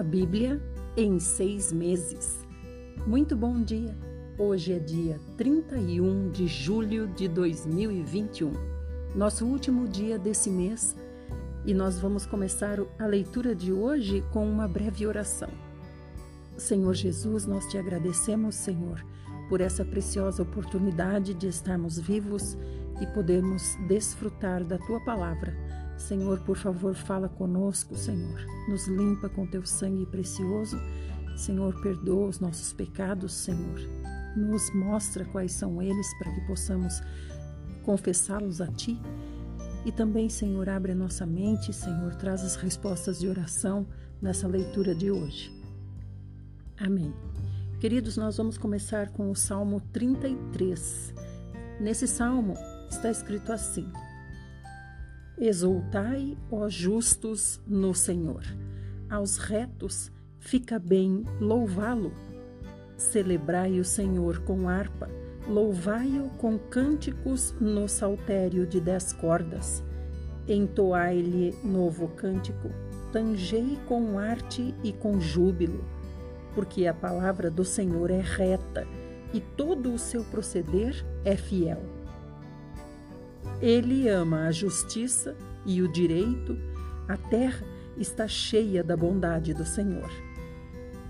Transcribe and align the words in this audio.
A 0.00 0.02
Bíblia 0.02 0.58
em 0.96 1.18
seis 1.18 1.70
meses. 1.70 2.38
Muito 3.06 3.36
bom 3.36 3.62
dia! 3.62 3.94
Hoje 4.38 4.72
é 4.72 4.78
dia 4.78 5.20
31 5.36 6.30
de 6.30 6.46
julho 6.46 7.06
de 7.06 7.28
2021, 7.28 8.50
nosso 9.14 9.44
último 9.44 9.86
dia 9.86 10.18
desse 10.18 10.48
mês, 10.48 10.96
e 11.66 11.74
nós 11.74 12.00
vamos 12.00 12.24
começar 12.24 12.78
a 12.98 13.04
leitura 13.04 13.54
de 13.54 13.74
hoje 13.74 14.24
com 14.32 14.50
uma 14.50 14.66
breve 14.66 15.06
oração. 15.06 15.50
Senhor 16.56 16.94
Jesus, 16.94 17.44
nós 17.44 17.66
te 17.66 17.76
agradecemos, 17.76 18.54
Senhor, 18.54 19.04
por 19.50 19.60
essa 19.60 19.84
preciosa 19.84 20.42
oportunidade 20.42 21.34
de 21.34 21.46
estarmos 21.46 21.98
vivos 21.98 22.56
e 23.02 23.06
podermos 23.08 23.76
desfrutar 23.86 24.64
da 24.64 24.78
tua 24.78 25.00
palavra 25.04 25.54
Senhor, 26.00 26.40
por 26.40 26.56
favor, 26.56 26.94
fala 26.94 27.28
conosco, 27.28 27.94
Senhor. 27.94 28.40
Nos 28.68 28.88
limpa 28.88 29.28
com 29.28 29.46
teu 29.46 29.64
sangue 29.66 30.06
precioso. 30.06 30.78
Senhor, 31.36 31.78
perdoa 31.82 32.28
os 32.28 32.40
nossos 32.40 32.72
pecados, 32.72 33.32
Senhor. 33.32 33.78
Nos 34.36 34.74
mostra 34.74 35.24
quais 35.26 35.52
são 35.52 35.80
eles 35.80 36.06
para 36.18 36.32
que 36.32 36.40
possamos 36.46 37.00
confessá-los 37.84 38.60
a 38.60 38.66
ti. 38.66 39.00
E 39.84 39.92
também, 39.92 40.28
Senhor, 40.28 40.68
abre 40.68 40.92
a 40.92 40.94
nossa 40.94 41.26
mente, 41.26 41.72
Senhor, 41.72 42.14
traz 42.16 42.42
as 42.42 42.56
respostas 42.56 43.18
de 43.18 43.28
oração 43.28 43.86
nessa 44.20 44.48
leitura 44.48 44.94
de 44.94 45.10
hoje. 45.10 45.52
Amém. 46.78 47.14
Queridos, 47.78 48.16
nós 48.16 48.38
vamos 48.38 48.58
começar 48.58 49.10
com 49.10 49.30
o 49.30 49.36
Salmo 49.36 49.80
33. 49.92 51.14
Nesse 51.78 52.08
salmo 52.08 52.54
está 52.90 53.10
escrito 53.10 53.52
assim: 53.52 53.90
Exultai, 55.40 56.36
ó 56.50 56.68
justos, 56.68 57.58
no 57.66 57.94
Senhor. 57.94 58.42
Aos 59.08 59.38
retos 59.38 60.12
fica 60.38 60.78
bem 60.78 61.24
louvá-lo. 61.40 62.12
Celebrai 62.94 63.80
o 63.80 63.84
Senhor 63.84 64.40
com 64.40 64.68
harpa, 64.68 65.08
louvai-o 65.48 66.28
com 66.36 66.58
cânticos 66.58 67.54
no 67.58 67.88
saltério 67.88 68.66
de 68.66 68.82
dez 68.82 69.14
cordas. 69.14 69.82
Entoai-lhe 70.46 71.56
novo 71.64 72.08
cântico, 72.08 72.68
tangei 73.10 73.78
com 73.88 74.18
arte 74.18 74.74
e 74.84 74.92
com 74.92 75.18
júbilo, 75.18 75.82
porque 76.54 76.86
a 76.86 76.92
palavra 76.92 77.50
do 77.50 77.64
Senhor 77.64 78.10
é 78.10 78.20
reta 78.20 78.86
e 79.32 79.40
todo 79.40 79.94
o 79.94 79.98
seu 79.98 80.22
proceder 80.22 81.02
é 81.24 81.34
fiel. 81.34 81.99
Ele 83.60 84.08
ama 84.08 84.46
a 84.46 84.52
justiça 84.52 85.36
e 85.66 85.82
o 85.82 85.90
direito, 85.90 86.58
a 87.08 87.16
terra 87.16 87.66
está 87.96 88.26
cheia 88.26 88.82
da 88.82 88.96
bondade 88.96 89.52
do 89.52 89.64
Senhor. 89.64 90.10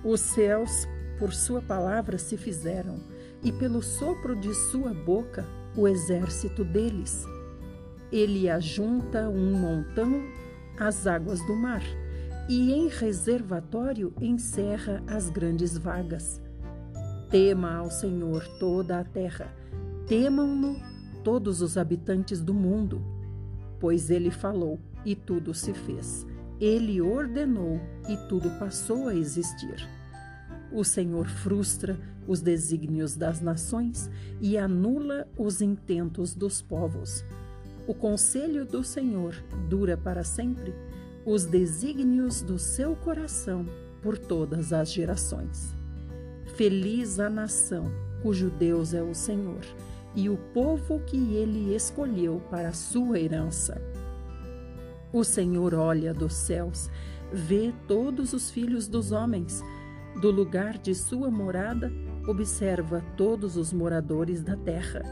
Os 0.04 0.20
céus, 0.20 0.88
por 1.18 1.32
sua 1.32 1.62
palavra, 1.62 2.18
se 2.18 2.36
fizeram, 2.36 3.00
e 3.42 3.52
pelo 3.52 3.82
sopro 3.82 4.34
de 4.34 4.52
sua 4.54 4.92
boca, 4.92 5.46
o 5.76 5.86
exército 5.86 6.64
deles. 6.64 7.24
Ele 8.10 8.50
ajunta 8.50 9.28
um 9.28 9.52
montão 9.52 10.22
às 10.78 11.06
águas 11.06 11.44
do 11.46 11.54
mar, 11.54 11.82
e 12.48 12.72
em 12.72 12.88
reservatório 12.88 14.12
encerra 14.20 15.02
as 15.06 15.30
grandes 15.30 15.78
vagas. 15.78 16.42
Tema 17.28 17.76
ao 17.76 17.90
Senhor 17.90 18.44
toda 18.58 18.98
a 18.98 19.04
terra, 19.04 19.54
temam-no 20.08 20.89
todos 21.22 21.62
os 21.62 21.76
habitantes 21.76 22.40
do 22.40 22.54
mundo, 22.54 23.02
pois 23.78 24.10
ele 24.10 24.30
falou 24.30 24.78
e 25.04 25.14
tudo 25.14 25.54
se 25.54 25.72
fez. 25.72 26.26
Ele 26.60 27.00
ordenou 27.00 27.80
e 28.08 28.16
tudo 28.28 28.50
passou 28.58 29.08
a 29.08 29.14
existir. 29.14 29.88
O 30.72 30.84
Senhor 30.84 31.26
frustra 31.26 31.98
os 32.28 32.40
desígnios 32.40 33.16
das 33.16 33.40
nações 33.40 34.10
e 34.40 34.56
anula 34.56 35.26
os 35.36 35.60
intentos 35.60 36.34
dos 36.34 36.60
povos. 36.60 37.24
O 37.86 37.94
conselho 37.94 38.64
do 38.64 38.84
Senhor 38.84 39.34
dura 39.68 39.96
para 39.96 40.22
sempre, 40.22 40.74
os 41.24 41.44
desígnios 41.44 42.42
do 42.42 42.58
seu 42.58 42.94
coração 42.94 43.66
por 44.02 44.16
todas 44.16 44.72
as 44.72 44.92
gerações. 44.92 45.74
Feliz 46.54 47.18
a 47.18 47.28
nação 47.28 47.90
cujo 48.22 48.50
Deus 48.50 48.92
é 48.92 49.02
o 49.02 49.14
Senhor 49.14 49.64
e 50.14 50.28
o 50.28 50.36
povo 50.36 51.00
que 51.00 51.16
ele 51.34 51.74
escolheu 51.74 52.42
para 52.50 52.72
sua 52.72 53.18
herança. 53.18 53.80
O 55.12 55.24
Senhor 55.24 55.74
olha 55.74 56.12
dos 56.12 56.34
céus, 56.34 56.90
vê 57.32 57.72
todos 57.86 58.32
os 58.32 58.50
filhos 58.50 58.88
dos 58.88 59.12
homens. 59.12 59.62
Do 60.20 60.30
lugar 60.30 60.78
de 60.78 60.94
sua 60.94 61.30
morada, 61.30 61.92
observa 62.26 63.04
todos 63.16 63.56
os 63.56 63.72
moradores 63.72 64.42
da 64.42 64.56
terra. 64.56 65.02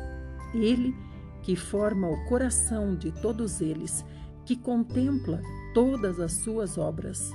Ele, 0.55 0.95
que 1.43 1.55
forma 1.55 2.09
o 2.09 2.25
coração 2.27 2.95
de 2.97 3.13
todos 3.13 3.61
eles, 3.61 4.05
que 4.45 4.57
contempla 4.57 5.41
todas 5.75 6.19
as 6.19 6.33
suas 6.33 6.79
obras. 6.79 7.31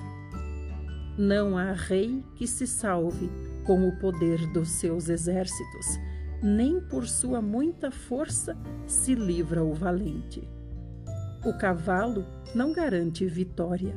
Não 1.17 1.57
há 1.57 1.71
rei 1.73 2.25
que 2.35 2.47
se 2.47 2.65
salve 2.65 3.29
com 3.65 3.87
o 3.87 3.99
poder 3.99 4.45
dos 4.47 4.69
seus 4.69 5.09
exércitos 5.09 5.85
nem 6.43 6.81
por 6.81 7.07
sua 7.07 7.41
muita 7.41 7.89
força 7.89 8.57
se 8.85 9.15
livra 9.15 9.63
o 9.63 9.73
valente. 9.73 10.45
O 11.45 11.57
cavalo 11.57 12.25
não 12.53 12.73
garante 12.73 13.25
vitória, 13.25 13.95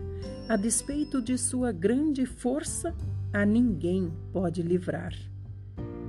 a 0.48 0.56
despeito 0.56 1.20
de 1.20 1.36
sua 1.36 1.72
grande 1.72 2.24
força, 2.24 2.94
a 3.32 3.44
ninguém 3.44 4.12
pode 4.32 4.62
livrar. 4.62 5.12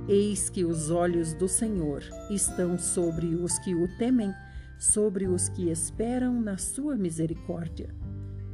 Eis 0.08 0.48
que 0.48 0.64
os 0.64 0.90
olhos 0.90 1.34
do 1.34 1.48
Senhor 1.48 2.04
estão 2.30 2.78
sobre 2.78 3.34
os 3.34 3.58
que 3.58 3.74
o 3.74 3.88
temem, 3.98 4.32
sobre 4.78 5.26
os 5.26 5.48
que 5.48 5.68
esperam 5.68 6.40
na 6.40 6.56
sua 6.56 6.96
misericórdia, 6.96 7.92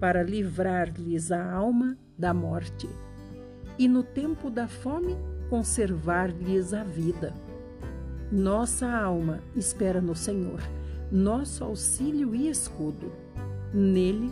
para 0.00 0.22
livrar-lhes 0.22 1.30
a 1.30 1.52
alma 1.52 1.98
da 2.18 2.32
morte, 2.32 2.88
e 3.78 3.86
no 3.86 4.02
tempo 4.02 4.48
da 4.48 4.66
fome 4.66 5.16
conservar-lhes 5.50 6.72
a 6.72 6.82
vida. 6.82 7.43
Nossa 8.34 8.90
alma 8.90 9.38
espera 9.54 10.00
no 10.00 10.16
Senhor, 10.16 10.60
nosso 11.08 11.62
auxílio 11.62 12.34
e 12.34 12.48
escudo. 12.48 13.12
Nele, 13.72 14.28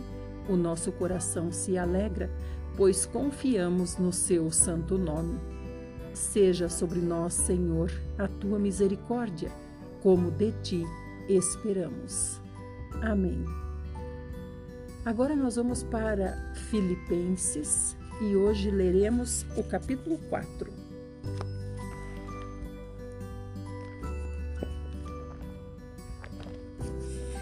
o 0.49 0.57
nosso 0.57 0.91
coração 0.91 1.53
se 1.53 1.77
alegra, 1.77 2.29
pois 2.75 3.05
confiamos 3.05 3.97
no 3.97 4.11
seu 4.11 4.51
santo 4.51 4.97
nome. 4.97 5.39
Seja 6.13 6.67
sobre 6.67 6.99
nós, 6.99 7.33
Senhor, 7.33 7.89
a 8.17 8.27
tua 8.27 8.59
misericórdia, 8.59 9.49
como 10.01 10.29
de 10.31 10.51
ti 10.61 10.85
esperamos. 11.29 12.41
Amém. 13.01 13.45
Agora 15.05 15.33
nós 15.33 15.55
vamos 15.55 15.81
para 15.81 16.53
Filipenses 16.69 17.95
e 18.21 18.35
hoje 18.35 18.69
leremos 18.69 19.45
o 19.55 19.63
capítulo 19.63 20.17
4. 20.29 20.72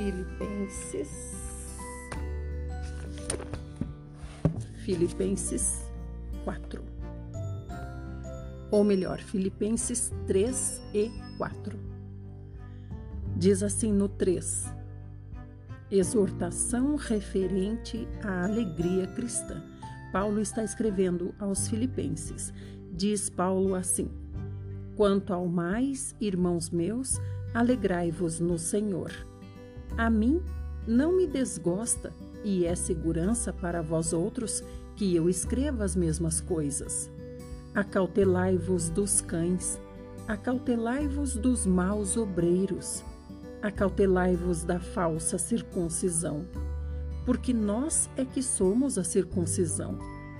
Filipenses. 0.01 1.35
Filipenses 4.83 5.85
4. 6.43 6.83
Ou 8.71 8.83
melhor, 8.83 9.19
Filipenses 9.19 10.11
3 10.25 10.81
e 10.95 11.11
4. 11.37 11.79
Diz 13.37 13.61
assim 13.61 13.93
no 13.93 14.09
3: 14.09 14.73
Exortação 15.91 16.95
referente 16.95 18.07
à 18.23 18.45
alegria 18.45 19.05
cristã. 19.05 19.61
Paulo 20.11 20.41
está 20.41 20.63
escrevendo 20.63 21.35
aos 21.37 21.67
Filipenses. 21.67 22.51
Diz 22.91 23.29
Paulo 23.29 23.75
assim: 23.75 24.09
Quanto 24.95 25.31
ao 25.31 25.47
mais, 25.47 26.15
irmãos 26.19 26.71
meus, 26.71 27.21
alegrai-vos 27.53 28.39
no 28.39 28.57
Senhor. 28.57 29.11
A 29.97 30.09
mim 30.09 30.41
não 30.87 31.15
me 31.15 31.27
desgosta 31.27 32.13
e 32.43 32.65
é 32.65 32.75
segurança 32.75 33.53
para 33.53 33.81
vós 33.81 34.13
outros 34.13 34.63
que 34.95 35.15
eu 35.15 35.29
escreva 35.29 35.83
as 35.83 35.95
mesmas 35.95 36.41
coisas. 36.41 37.09
Acautelai-vos 37.73 38.89
dos 38.89 39.21
cães, 39.21 39.79
acautelai-vos 40.27 41.35
dos 41.35 41.65
maus 41.65 42.17
obreiros, 42.17 43.03
acautelai-vos 43.61 44.63
da 44.63 44.79
falsa 44.79 45.37
circuncisão. 45.37 46.45
Porque 47.25 47.53
nós 47.53 48.09
é 48.17 48.25
que 48.25 48.41
somos 48.41 48.97
a 48.97 49.03
circuncisão, 49.03 49.97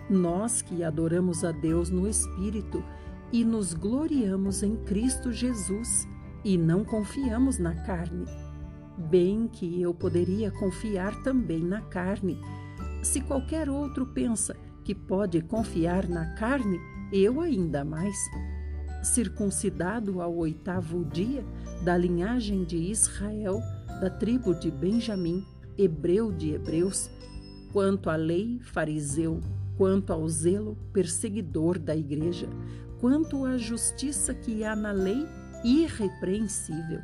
nós 0.09 0.61
que 0.61 0.83
adoramos 0.83 1.43
a 1.43 1.51
Deus 1.51 1.89
no 1.89 2.07
Espírito 2.07 2.83
e 3.31 3.45
nos 3.45 3.73
gloriamos 3.73 4.63
em 4.63 4.75
Cristo 4.77 5.31
Jesus 5.31 6.07
e 6.43 6.57
não 6.57 6.83
confiamos 6.83 7.59
na 7.59 7.75
carne 7.85 8.25
bem 9.01 9.47
que 9.47 9.81
eu 9.81 9.93
poderia 9.93 10.51
confiar 10.51 11.21
também 11.23 11.59
na 11.59 11.81
carne. 11.81 12.39
Se 13.01 13.19
qualquer 13.19 13.69
outro 13.69 14.05
pensa 14.05 14.55
que 14.83 14.93
pode 14.93 15.41
confiar 15.41 16.07
na 16.07 16.35
carne, 16.35 16.79
eu 17.11 17.41
ainda 17.41 17.83
mais. 17.83 18.15
Circuncidado 19.03 20.21
ao 20.21 20.35
oitavo 20.35 21.03
dia, 21.03 21.43
da 21.83 21.97
linhagem 21.97 22.63
de 22.63 22.77
Israel, 22.77 23.59
da 23.99 24.09
tribo 24.09 24.53
de 24.53 24.69
Benjamim, 24.69 25.43
hebreu 25.77 26.31
de 26.31 26.53
hebreus, 26.53 27.09
quanto 27.73 28.09
à 28.09 28.15
lei, 28.15 28.59
fariseu, 28.61 29.39
quanto 29.77 30.13
ao 30.13 30.27
zelo, 30.27 30.77
perseguidor 30.93 31.79
da 31.79 31.95
igreja, 31.95 32.47
quanto 32.99 33.45
à 33.45 33.57
justiça 33.57 34.33
que 34.33 34.63
há 34.63 34.75
na 34.75 34.91
lei, 34.91 35.25
irrepreensível. 35.63 36.99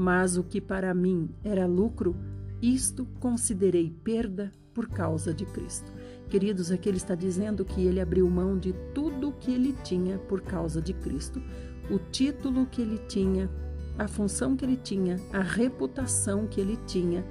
Mas 0.00 0.38
o 0.38 0.42
que 0.42 0.62
para 0.62 0.94
mim 0.94 1.28
era 1.44 1.66
lucro, 1.66 2.16
isto 2.62 3.04
considerei 3.20 3.90
perda 3.90 4.50
por 4.72 4.88
causa 4.88 5.34
de 5.34 5.44
Cristo. 5.44 5.92
Queridos, 6.26 6.72
aqui 6.72 6.88
ele 6.88 6.96
está 6.96 7.14
dizendo 7.14 7.66
que 7.66 7.84
ele 7.84 8.00
abriu 8.00 8.26
mão 8.30 8.58
de 8.58 8.72
tudo 8.94 9.28
o 9.28 9.32
que 9.34 9.52
ele 9.52 9.76
tinha 9.84 10.16
por 10.16 10.40
causa 10.40 10.80
de 10.80 10.94
Cristo. 10.94 11.42
O 11.90 11.98
título 11.98 12.64
que 12.64 12.80
ele 12.80 12.96
tinha, 13.08 13.50
a 13.98 14.08
função 14.08 14.56
que 14.56 14.64
ele 14.64 14.78
tinha, 14.78 15.20
a 15.34 15.42
reputação 15.42 16.46
que 16.46 16.62
ele 16.62 16.78
tinha, 16.86 17.22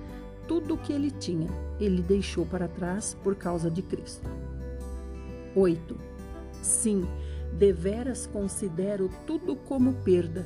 tudo 0.47 0.75
o 0.75 0.77
que 0.77 0.93
ele 0.93 1.09
tinha, 1.09 1.47
ele 1.79 2.03
deixou 2.03 2.45
para 2.45 2.67
trás 2.67 3.17
por 3.23 3.33
causa 3.33 3.71
de 3.71 3.81
Cristo. 3.81 4.29
8. 5.55 5.99
Sim, 6.61 7.03
deveras 7.57 8.27
considero 8.27 9.09
tudo 9.25 9.55
como 9.55 9.95
perda 10.03 10.45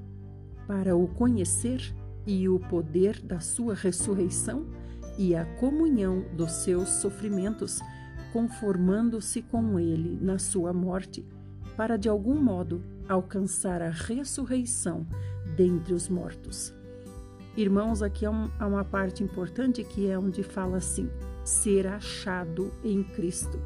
para 0.71 0.95
o 0.95 1.05
conhecer 1.05 1.93
e 2.25 2.47
o 2.47 2.57
poder 2.57 3.19
da 3.19 3.41
sua 3.41 3.75
ressurreição 3.75 4.65
e 5.17 5.35
a 5.35 5.43
comunhão 5.43 6.23
dos 6.33 6.49
seus 6.63 6.87
sofrimentos, 6.87 7.81
conformando-se 8.31 9.41
com 9.41 9.77
ele 9.77 10.17
na 10.21 10.39
sua 10.39 10.71
morte, 10.71 11.25
para 11.75 11.97
de 11.97 12.07
algum 12.07 12.41
modo 12.41 12.81
alcançar 13.09 13.81
a 13.81 13.89
ressurreição 13.89 15.05
dentre 15.57 15.93
os 15.93 16.07
mortos. 16.07 16.73
Irmãos, 17.57 18.01
aqui 18.01 18.25
há 18.25 18.31
uma 18.65 18.85
parte 18.85 19.21
importante 19.25 19.83
que 19.83 20.09
é 20.09 20.17
onde 20.17 20.41
fala 20.41 20.77
assim: 20.77 21.09
ser 21.43 21.85
achado 21.85 22.71
em 22.81 23.03
Cristo. 23.03 23.59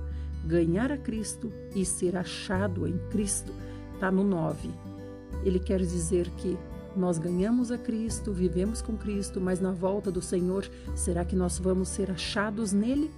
Ganhar 0.44 0.92
a 0.92 0.98
Cristo 0.98 1.54
e 1.75 1.86
ser 1.86 2.18
achado 2.18 2.88
em 2.88 2.98
Cristo 3.12 3.54
está 3.94 4.10
no 4.10 4.24
9. 4.24 4.72
Ele 5.44 5.60
quer 5.60 5.81
dizer 5.81 6.31
que 6.31 6.58
nós 6.96 7.18
ganhamos 7.18 7.72
a 7.72 7.78
Cristo, 7.78 8.32
vivemos 8.32 8.82
com 8.82 8.96
Cristo, 8.96 9.42
mas 9.42 9.60
na 9.60 9.72
volta 9.72 10.12
do 10.12 10.22
Senhor, 10.22 10.70
será 10.96 11.26
que 11.26 11.36
nós 11.36 11.60
vamos 11.60 11.90
ser 11.90 12.10
achados 12.10 12.72
nele? 12.72 13.12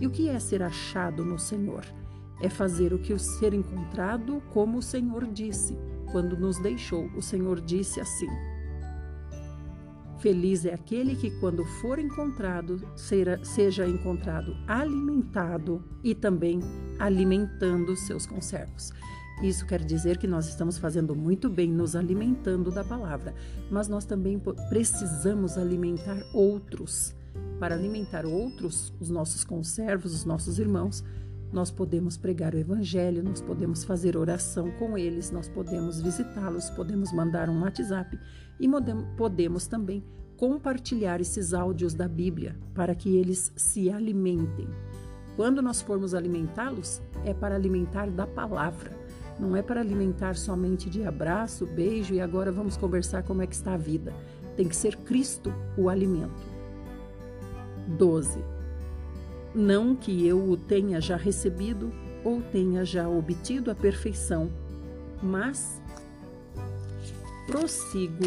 E 0.00 0.06
o 0.06 0.10
que 0.10 0.28
é 0.28 0.38
ser 0.38 0.62
achado 0.62 1.24
no 1.24 1.38
Senhor? 1.38 1.84
É 2.40 2.48
fazer 2.48 2.92
o 2.92 2.98
que 2.98 3.12
o 3.12 3.18
ser 3.18 3.52
encontrado, 3.52 4.42
como 4.52 4.78
o 4.78 4.82
Senhor 4.82 5.26
disse, 5.26 5.76
quando 6.12 6.36
nos 6.36 6.58
deixou. 6.60 7.06
O 7.16 7.22
Senhor 7.22 7.60
disse 7.60 8.00
assim: 8.00 8.28
Feliz 10.18 10.64
é 10.64 10.74
aquele 10.74 11.14
que, 11.14 11.30
quando 11.38 11.64
for 11.80 11.98
encontrado, 11.98 12.80
seja 13.42 13.86
encontrado 13.86 14.56
alimentado 14.66 15.84
e 16.02 16.14
também 16.14 16.60
alimentando 16.98 17.96
seus 17.96 18.26
conservos. 18.26 18.92
Isso 19.42 19.64
quer 19.64 19.84
dizer 19.84 20.18
que 20.18 20.26
nós 20.26 20.48
estamos 20.48 20.78
fazendo 20.78 21.14
muito 21.14 21.48
bem 21.48 21.70
nos 21.70 21.94
alimentando 21.94 22.72
da 22.72 22.82
palavra, 22.82 23.34
mas 23.70 23.86
nós 23.86 24.04
também 24.04 24.40
precisamos 24.68 25.56
alimentar 25.56 26.20
outros. 26.34 27.14
Para 27.60 27.76
alimentar 27.76 28.26
outros, 28.26 28.92
os 28.98 29.08
nossos 29.08 29.44
conservos, 29.44 30.12
os 30.12 30.24
nossos 30.24 30.58
irmãos, 30.58 31.04
nós 31.52 31.70
podemos 31.70 32.16
pregar 32.16 32.52
o 32.52 32.58
evangelho, 32.58 33.22
nós 33.22 33.40
podemos 33.40 33.84
fazer 33.84 34.16
oração 34.16 34.70
com 34.72 34.98
eles, 34.98 35.30
nós 35.30 35.48
podemos 35.48 36.00
visitá-los, 36.00 36.68
podemos 36.70 37.12
mandar 37.12 37.48
um 37.48 37.62
WhatsApp 37.62 38.18
e 38.60 38.68
podemos 39.16 39.66
também 39.66 40.04
compartilhar 40.36 41.20
esses 41.20 41.54
áudios 41.54 41.94
da 41.94 42.06
Bíblia 42.06 42.56
para 42.74 42.94
que 42.94 43.16
eles 43.16 43.52
se 43.56 43.88
alimentem. 43.90 44.68
Quando 45.36 45.62
nós 45.62 45.80
formos 45.80 46.14
alimentá-los, 46.14 47.00
é 47.24 47.32
para 47.32 47.54
alimentar 47.54 48.10
da 48.10 48.26
palavra, 48.26 48.97
não 49.38 49.56
é 49.56 49.62
para 49.62 49.80
alimentar 49.80 50.36
somente 50.36 50.90
de 50.90 51.04
abraço, 51.04 51.66
beijo 51.66 52.14
e 52.14 52.20
agora 52.20 52.50
vamos 52.50 52.76
conversar 52.76 53.22
como 53.22 53.42
é 53.42 53.46
que 53.46 53.54
está 53.54 53.74
a 53.74 53.78
vida. 53.78 54.14
Tem 54.56 54.68
que 54.68 54.76
ser 54.76 54.96
Cristo 54.96 55.52
o 55.76 55.88
alimento. 55.88 56.58
12 57.96 58.58
não 59.54 59.96
que 59.96 60.26
eu 60.26 60.50
o 60.50 60.56
tenha 60.56 61.00
já 61.00 61.16
recebido 61.16 61.92
ou 62.24 62.42
tenha 62.42 62.84
já 62.84 63.08
obtido 63.08 63.70
a 63.70 63.74
perfeição, 63.74 64.50
mas 65.22 65.80
prossigo 67.46 68.26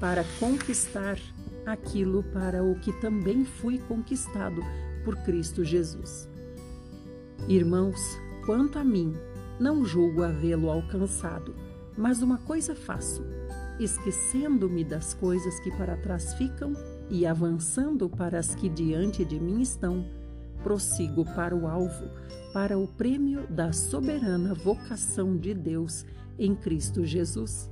para 0.00 0.24
conquistar 0.40 1.18
aquilo 1.64 2.22
para 2.24 2.62
o 2.62 2.74
que 2.74 2.92
também 3.00 3.44
fui 3.44 3.78
conquistado 3.78 4.60
por 5.04 5.16
Cristo 5.18 5.64
Jesus. 5.64 6.28
Irmãos, 7.48 8.00
quanto 8.44 8.78
a 8.78 8.84
mim, 8.84 9.14
não 9.58 9.84
julgo 9.84 10.22
havê-lo 10.22 10.70
alcançado, 10.70 11.54
mas 11.96 12.22
uma 12.22 12.38
coisa 12.38 12.74
faço, 12.74 13.24
esquecendo-me 13.78 14.84
das 14.84 15.14
coisas 15.14 15.60
que 15.60 15.70
para 15.70 15.96
trás 15.96 16.34
ficam 16.34 16.74
e 17.08 17.26
avançando 17.26 18.08
para 18.08 18.38
as 18.38 18.54
que 18.54 18.68
diante 18.68 19.24
de 19.24 19.38
mim 19.38 19.60
estão, 19.60 20.04
prossigo 20.62 21.24
para 21.24 21.54
o 21.54 21.66
alvo, 21.66 22.08
para 22.52 22.78
o 22.78 22.86
prêmio 22.86 23.46
da 23.48 23.72
soberana 23.72 24.54
vocação 24.54 25.36
de 25.36 25.54
Deus 25.54 26.04
em 26.38 26.54
Cristo 26.54 27.04
Jesus. 27.04 27.70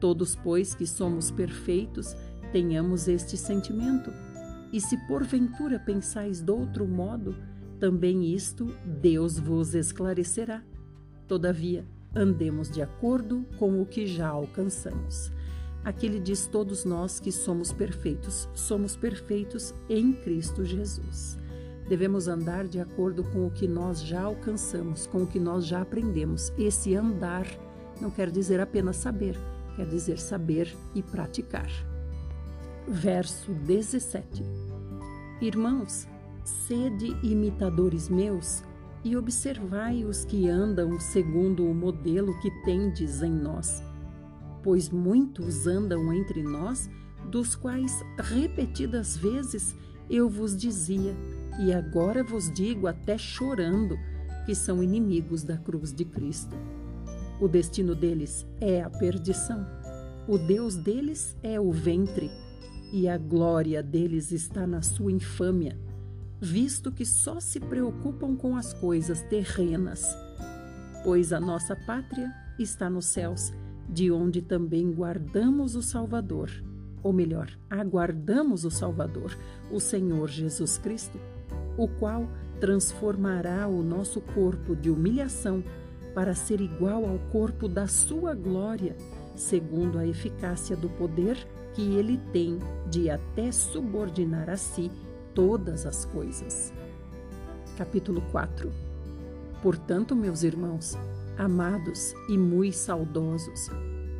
Todos, 0.00 0.34
pois, 0.36 0.74
que 0.74 0.86
somos 0.86 1.30
perfeitos, 1.30 2.16
tenhamos 2.52 3.08
este 3.08 3.36
sentimento. 3.36 4.12
E 4.72 4.80
se 4.80 4.96
porventura 5.06 5.78
pensais 5.78 6.40
de 6.40 6.50
outro 6.50 6.86
modo, 6.86 7.34
também 7.78 8.34
isto 8.34 8.66
Deus 8.84 9.38
vos 9.38 9.74
esclarecerá. 9.74 10.62
Todavia, 11.28 11.86
andemos 12.14 12.70
de 12.70 12.80
acordo 12.80 13.44
com 13.58 13.80
o 13.80 13.86
que 13.86 14.06
já 14.06 14.28
alcançamos. 14.28 15.30
Aqui 15.84 16.06
ele 16.06 16.18
diz: 16.18 16.46
todos 16.46 16.84
nós 16.84 17.20
que 17.20 17.30
somos 17.30 17.72
perfeitos, 17.72 18.48
somos 18.54 18.96
perfeitos 18.96 19.74
em 19.88 20.12
Cristo 20.12 20.64
Jesus. 20.64 21.38
Devemos 21.88 22.26
andar 22.26 22.66
de 22.66 22.80
acordo 22.80 23.22
com 23.22 23.46
o 23.46 23.50
que 23.50 23.68
nós 23.68 24.02
já 24.02 24.22
alcançamos, 24.22 25.06
com 25.06 25.22
o 25.22 25.26
que 25.26 25.38
nós 25.38 25.64
já 25.64 25.82
aprendemos. 25.82 26.52
Esse 26.58 26.96
andar 26.96 27.46
não 28.00 28.10
quer 28.10 28.30
dizer 28.30 28.58
apenas 28.58 28.96
saber, 28.96 29.38
quer 29.76 29.86
dizer 29.86 30.18
saber 30.18 30.74
e 30.94 31.02
praticar. 31.02 31.70
Verso 32.88 33.52
17: 33.52 34.42
Irmãos, 35.40 36.08
sede 36.46 37.16
imitadores 37.22 38.08
meus 38.08 38.62
e 39.04 39.16
observai 39.16 40.04
os 40.04 40.24
que 40.24 40.48
andam 40.48 40.98
segundo 40.98 41.68
o 41.68 41.74
modelo 41.74 42.38
que 42.40 42.50
tendes 42.64 43.22
em 43.22 43.32
nós 43.32 43.82
pois 44.66 44.90
muitos 44.90 45.68
andam 45.68 46.12
entre 46.12 46.42
nós, 46.42 46.90
dos 47.30 47.54
quais 47.54 48.04
repetidas 48.18 49.16
vezes 49.16 49.76
eu 50.10 50.28
vos 50.28 50.56
dizia, 50.56 51.14
e 51.60 51.72
agora 51.72 52.24
vos 52.24 52.52
digo 52.52 52.88
até 52.88 53.16
chorando, 53.16 53.96
que 54.44 54.56
são 54.56 54.82
inimigos 54.82 55.44
da 55.44 55.56
cruz 55.56 55.92
de 55.92 56.04
Cristo. 56.04 56.56
O 57.40 57.46
destino 57.46 57.94
deles 57.94 58.44
é 58.60 58.82
a 58.82 58.90
perdição, 58.90 59.64
o 60.26 60.36
Deus 60.36 60.74
deles 60.74 61.36
é 61.44 61.60
o 61.60 61.70
ventre, 61.70 62.28
e 62.92 63.08
a 63.08 63.16
glória 63.16 63.80
deles 63.84 64.32
está 64.32 64.66
na 64.66 64.82
sua 64.82 65.12
infâmia, 65.12 65.78
visto 66.40 66.92
que 66.92 67.04
só 67.04 67.40
se 67.40 67.58
preocupam 67.58 68.36
com 68.36 68.56
as 68.56 68.72
coisas 68.72 69.22
terrenas. 69.22 70.06
Pois 71.02 71.32
a 71.32 71.40
nossa 71.40 71.74
pátria 71.74 72.32
está 72.58 72.90
nos 72.90 73.06
céus 73.06 73.52
de 73.88 74.10
onde 74.10 74.42
também 74.42 74.90
guardamos 74.90 75.76
o 75.76 75.82
Salvador, 75.82 76.50
ou 77.02 77.12
melhor, 77.12 77.48
aguardamos 77.70 78.64
o 78.64 78.70
Salvador, 78.70 79.36
o 79.70 79.78
Senhor 79.78 80.28
Jesus 80.28 80.76
Cristo, 80.78 81.20
o 81.76 81.86
qual 81.86 82.28
transformará 82.60 83.68
o 83.68 83.82
nosso 83.82 84.20
corpo 84.20 84.74
de 84.74 84.90
humilhação 84.90 85.62
para 86.14 86.34
ser 86.34 86.60
igual 86.60 87.04
ao 87.04 87.18
corpo 87.30 87.68
da 87.68 87.86
sua 87.86 88.34
glória, 88.34 88.96
segundo 89.36 89.98
a 89.98 90.06
eficácia 90.06 90.74
do 90.74 90.88
poder 90.88 91.36
que 91.74 91.94
ele 91.94 92.18
tem 92.32 92.58
de 92.90 93.10
até 93.10 93.52
subordinar 93.52 94.48
a 94.48 94.56
si 94.56 94.90
todas 95.36 95.84
as 95.84 96.06
coisas. 96.06 96.72
Capítulo 97.76 98.22
4 98.32 98.72
Portanto, 99.62 100.16
meus 100.16 100.42
irmãos, 100.42 100.96
amados 101.36 102.14
e 102.28 102.38
muito 102.38 102.74
saudosos, 102.74 103.68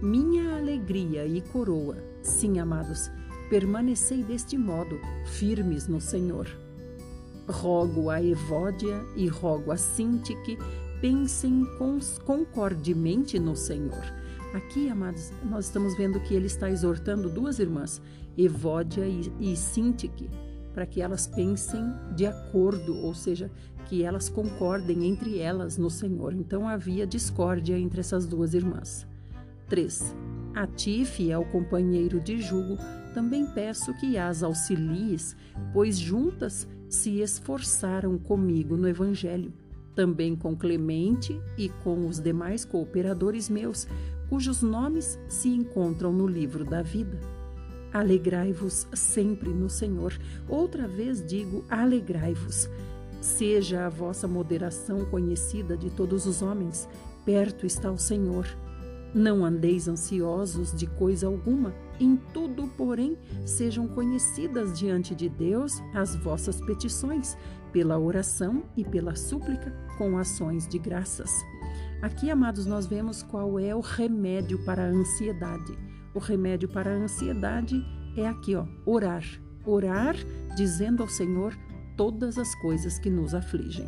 minha 0.03 0.57
alegria 0.57 1.27
e 1.27 1.41
coroa, 1.41 1.97
sim, 2.23 2.59
amados, 2.59 3.11
permanecei 3.49 4.23
deste 4.23 4.59
modo, 4.59 4.99
firmes 5.25 5.89
no 5.89 6.01
Senhor. 6.01 6.49
Rogo 7.49 8.11
a 8.11 8.23
Evódia 8.23 9.03
e 9.15 9.27
rogo 9.27 9.73
a 9.73 9.77
Sintique, 9.77 10.59
pensem 11.01 11.65
concordemente 12.25 13.39
no 13.39 13.57
Senhor. 13.57 14.05
Aqui, 14.53 14.89
amados, 14.89 15.33
nós 15.49 15.67
estamos 15.67 15.97
vendo 15.97 16.21
que 16.21 16.35
ele 16.35 16.47
está 16.47 16.71
exortando 16.71 17.31
duas 17.31 17.59
irmãs, 17.59 18.03
Evódia 18.37 19.07
e, 19.07 19.33
e 19.39 19.57
Sintique, 19.57 20.29
para 20.77 20.85
que 20.85 21.01
elas 21.01 21.27
pensem 21.27 21.91
de 22.15 22.27
acordo, 22.27 22.99
ou 22.99 23.15
seja, 23.15 23.51
que 23.87 24.03
elas 24.03 24.29
concordem 24.29 25.07
entre 25.07 25.39
elas 25.39 25.79
no 25.79 25.89
Senhor. 25.89 26.35
Então 26.35 26.69
havia 26.69 27.07
discórdia 27.07 27.79
entre 27.79 28.01
essas 28.01 28.27
duas 28.27 28.53
irmãs. 28.53 29.07
3. 29.71 30.15
A 30.55 30.67
ti, 30.67 31.07
fiel 31.07 31.47
companheiro 31.47 32.21
de 32.21 32.43
jugo, 32.43 32.77
também 33.15 33.47
peço 33.47 33.95
que 33.95 34.19
as 34.19 34.43
auxilies, 34.43 35.35
pois 35.73 35.99
juntas 35.99 36.69
se 36.91 37.23
esforçaram 37.23 38.19
comigo 38.19 38.77
no 38.77 38.87
Evangelho, 38.87 39.55
também 39.95 40.37
com 40.37 40.55
Clemente 40.55 41.41
e 41.57 41.71
com 41.83 42.07
os 42.07 42.21
demais 42.21 42.67
cooperadores 42.67 43.49
meus, 43.49 43.89
cujos 44.29 44.61
nomes 44.61 45.19
se 45.27 45.49
encontram 45.49 46.13
no 46.13 46.27
livro 46.27 46.67
da 46.67 46.83
vida. 46.83 47.19
Alegrai-vos 47.97 48.87
sempre 48.93 49.49
no 49.49 49.71
Senhor. 49.71 50.13
Outra 50.47 50.87
vez 50.87 51.27
digo: 51.27 51.65
alegrai-vos. 51.71 52.69
Seja 53.23 53.87
a 53.87 53.89
vossa 53.89 54.29
moderação 54.29 55.07
conhecida 55.07 55.79
de 55.79 55.89
todos 55.89 56.27
os 56.27 56.43
homens, 56.43 56.87
perto 57.25 57.65
está 57.65 57.91
o 57.91 57.97
Senhor. 57.97 58.47
Não 59.15 59.47
andeis 59.47 59.89
ansiosos 59.89 60.75
de 60.77 60.87
coisa 60.87 61.27
alguma, 61.27 61.75
em 61.99 62.19
tudo, 62.35 62.69
porém, 62.77 63.17
sejam 63.47 63.89
conhecidas 63.89 64.79
diante 64.79 65.15
de 65.15 65.31
Deus 65.31 65.81
as 65.95 66.15
vossas 66.17 66.61
petições, 66.61 67.35
pela 67.73 67.99
oração 67.99 68.65
e 68.77 68.85
pela 68.85 69.17
súplica, 69.17 69.73
com 69.97 70.19
ações 70.19 70.69
de 70.69 70.79
graças. 70.79 71.33
Aqui, 72.03 72.31
amados, 72.31 72.67
nós 72.67 72.87
vemos 72.87 73.23
qual 73.23 73.59
é 73.59 73.75
o 73.75 73.81
remédio 73.81 74.63
para 74.67 74.83
a 74.83 74.91
ansiedade. 74.91 75.86
O 76.17 76.19
remédio 76.19 76.67
para 76.67 76.91
a 76.91 76.97
ansiedade 76.97 77.85
é 78.17 78.27
aqui, 78.27 78.57
ó, 78.57 78.65
orar. 78.87 79.23
Orar 79.67 80.17
dizendo 80.57 81.03
ao 81.03 81.09
Senhor 81.11 81.55
todas 81.95 82.39
as 82.39 82.55
coisas 82.55 82.99
que 82.99 83.11
nos 83.11 83.35
afligem. 83.35 83.87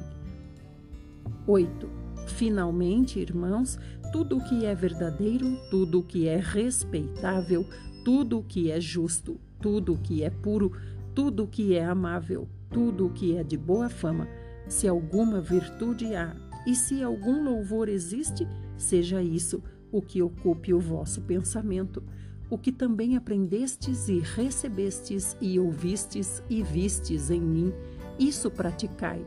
8. 1.47 1.89
Finalmente, 2.27 3.19
irmãos, 3.19 3.79
tudo 4.13 4.37
o 4.37 4.45
que 4.45 4.67
é 4.67 4.75
verdadeiro, 4.75 5.57
tudo 5.71 6.01
o 6.01 6.03
que 6.03 6.29
é 6.29 6.37
respeitável, 6.37 7.65
tudo 8.05 8.41
o 8.41 8.45
que 8.45 8.71
é 8.71 8.79
justo, 8.79 9.41
tudo 9.59 9.95
o 9.95 9.99
que 9.99 10.23
é 10.23 10.29
puro, 10.29 10.71
tudo 11.15 11.45
o 11.45 11.49
que 11.49 11.77
é 11.77 11.87
amável, 11.87 12.47
tudo 12.71 13.07
o 13.07 13.11
que 13.11 13.39
é 13.39 13.43
de 13.43 13.57
boa 13.57 13.89
fama, 13.89 14.29
se 14.69 14.87
alguma 14.87 15.41
virtude 15.41 16.15
há 16.15 16.37
e 16.67 16.75
se 16.75 17.03
algum 17.03 17.43
louvor 17.43 17.89
existe, 17.89 18.47
seja 18.77 19.23
isso 19.23 19.63
o 19.91 20.03
que 20.03 20.21
ocupe 20.21 20.75
o 20.75 20.79
vosso 20.79 21.23
pensamento, 21.23 22.03
o 22.51 22.57
que 22.57 22.73
também 22.73 23.17
aprendestes 23.17 24.09
e 24.09 24.21
recebestes 24.21 25.37
e 25.41 25.59
ouvistes 25.59 26.43
e 26.49 26.63
vistes 26.63 27.31
em 27.31 27.41
mim, 27.41 27.73
isso 28.19 28.51
praticai, 28.51 29.25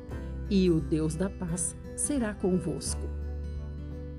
e 0.49 0.69
o 0.69 0.79
Deus 0.79 1.15
da 1.15 1.29
paz 1.29 1.75
será 1.95 2.33
convosco. 2.33 3.01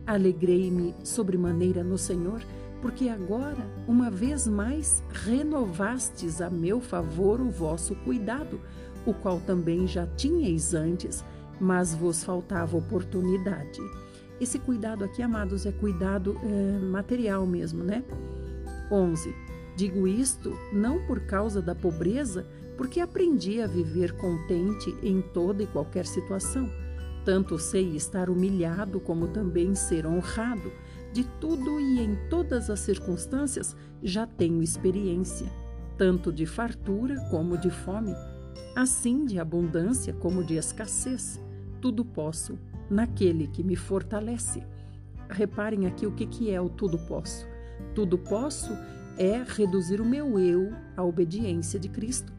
Alegrei-me 0.06 0.94
sobremaneira 1.04 1.82
no 1.82 1.98
Senhor, 1.98 2.42
porque 2.80 3.08
agora, 3.08 3.64
uma 3.86 4.10
vez 4.10 4.46
mais, 4.46 5.02
renovastes 5.12 6.40
a 6.40 6.50
meu 6.50 6.80
favor 6.80 7.40
o 7.40 7.50
vosso 7.50 7.94
cuidado, 7.96 8.60
o 9.06 9.12
qual 9.14 9.40
também 9.40 9.86
já 9.86 10.06
tinhais 10.06 10.74
antes, 10.74 11.24
mas 11.60 11.94
vos 11.94 12.24
faltava 12.24 12.76
oportunidade. 12.76 13.80
Esse 14.40 14.58
cuidado 14.58 15.04
aqui, 15.04 15.22
amados, 15.22 15.66
é 15.66 15.72
cuidado 15.72 16.36
é, 16.42 16.78
material 16.84 17.46
mesmo, 17.46 17.84
né? 17.84 18.02
11. 18.92 19.34
Digo 19.74 20.06
isto 20.06 20.52
não 20.72 21.04
por 21.06 21.20
causa 21.20 21.62
da 21.62 21.74
pobreza, 21.74 22.46
porque 22.76 23.00
aprendi 23.00 23.60
a 23.62 23.66
viver 23.66 24.12
contente 24.12 24.94
em 25.02 25.22
toda 25.22 25.62
e 25.62 25.66
qualquer 25.66 26.06
situação. 26.06 26.68
Tanto 27.24 27.58
sei 27.58 27.96
estar 27.96 28.28
humilhado 28.28 29.00
como 29.00 29.28
também 29.28 29.74
ser 29.74 30.06
honrado. 30.06 30.70
De 31.12 31.24
tudo 31.40 31.80
e 31.80 32.00
em 32.00 32.16
todas 32.28 32.68
as 32.68 32.80
circunstâncias 32.80 33.76
já 34.02 34.26
tenho 34.26 34.62
experiência, 34.62 35.46
tanto 35.96 36.32
de 36.32 36.46
fartura 36.46 37.20
como 37.30 37.56
de 37.56 37.70
fome, 37.70 38.14
assim 38.74 39.24
de 39.24 39.38
abundância 39.38 40.12
como 40.14 40.42
de 40.42 40.56
escassez. 40.56 41.40
Tudo 41.80 42.04
posso 42.04 42.58
naquele 42.90 43.46
que 43.46 43.62
me 43.62 43.76
fortalece. 43.76 44.62
Reparem 45.28 45.86
aqui 45.86 46.06
o 46.06 46.12
que, 46.12 46.50
é 46.50 46.60
o 46.60 46.68
tudo 46.68 46.98
posso. 46.98 47.51
Tudo 47.94 48.18
posso 48.18 48.72
é 49.16 49.44
reduzir 49.46 50.00
o 50.00 50.04
meu 50.04 50.38
eu 50.38 50.72
à 50.96 51.04
obediência 51.04 51.78
de 51.78 51.88
Cristo. 51.88 52.32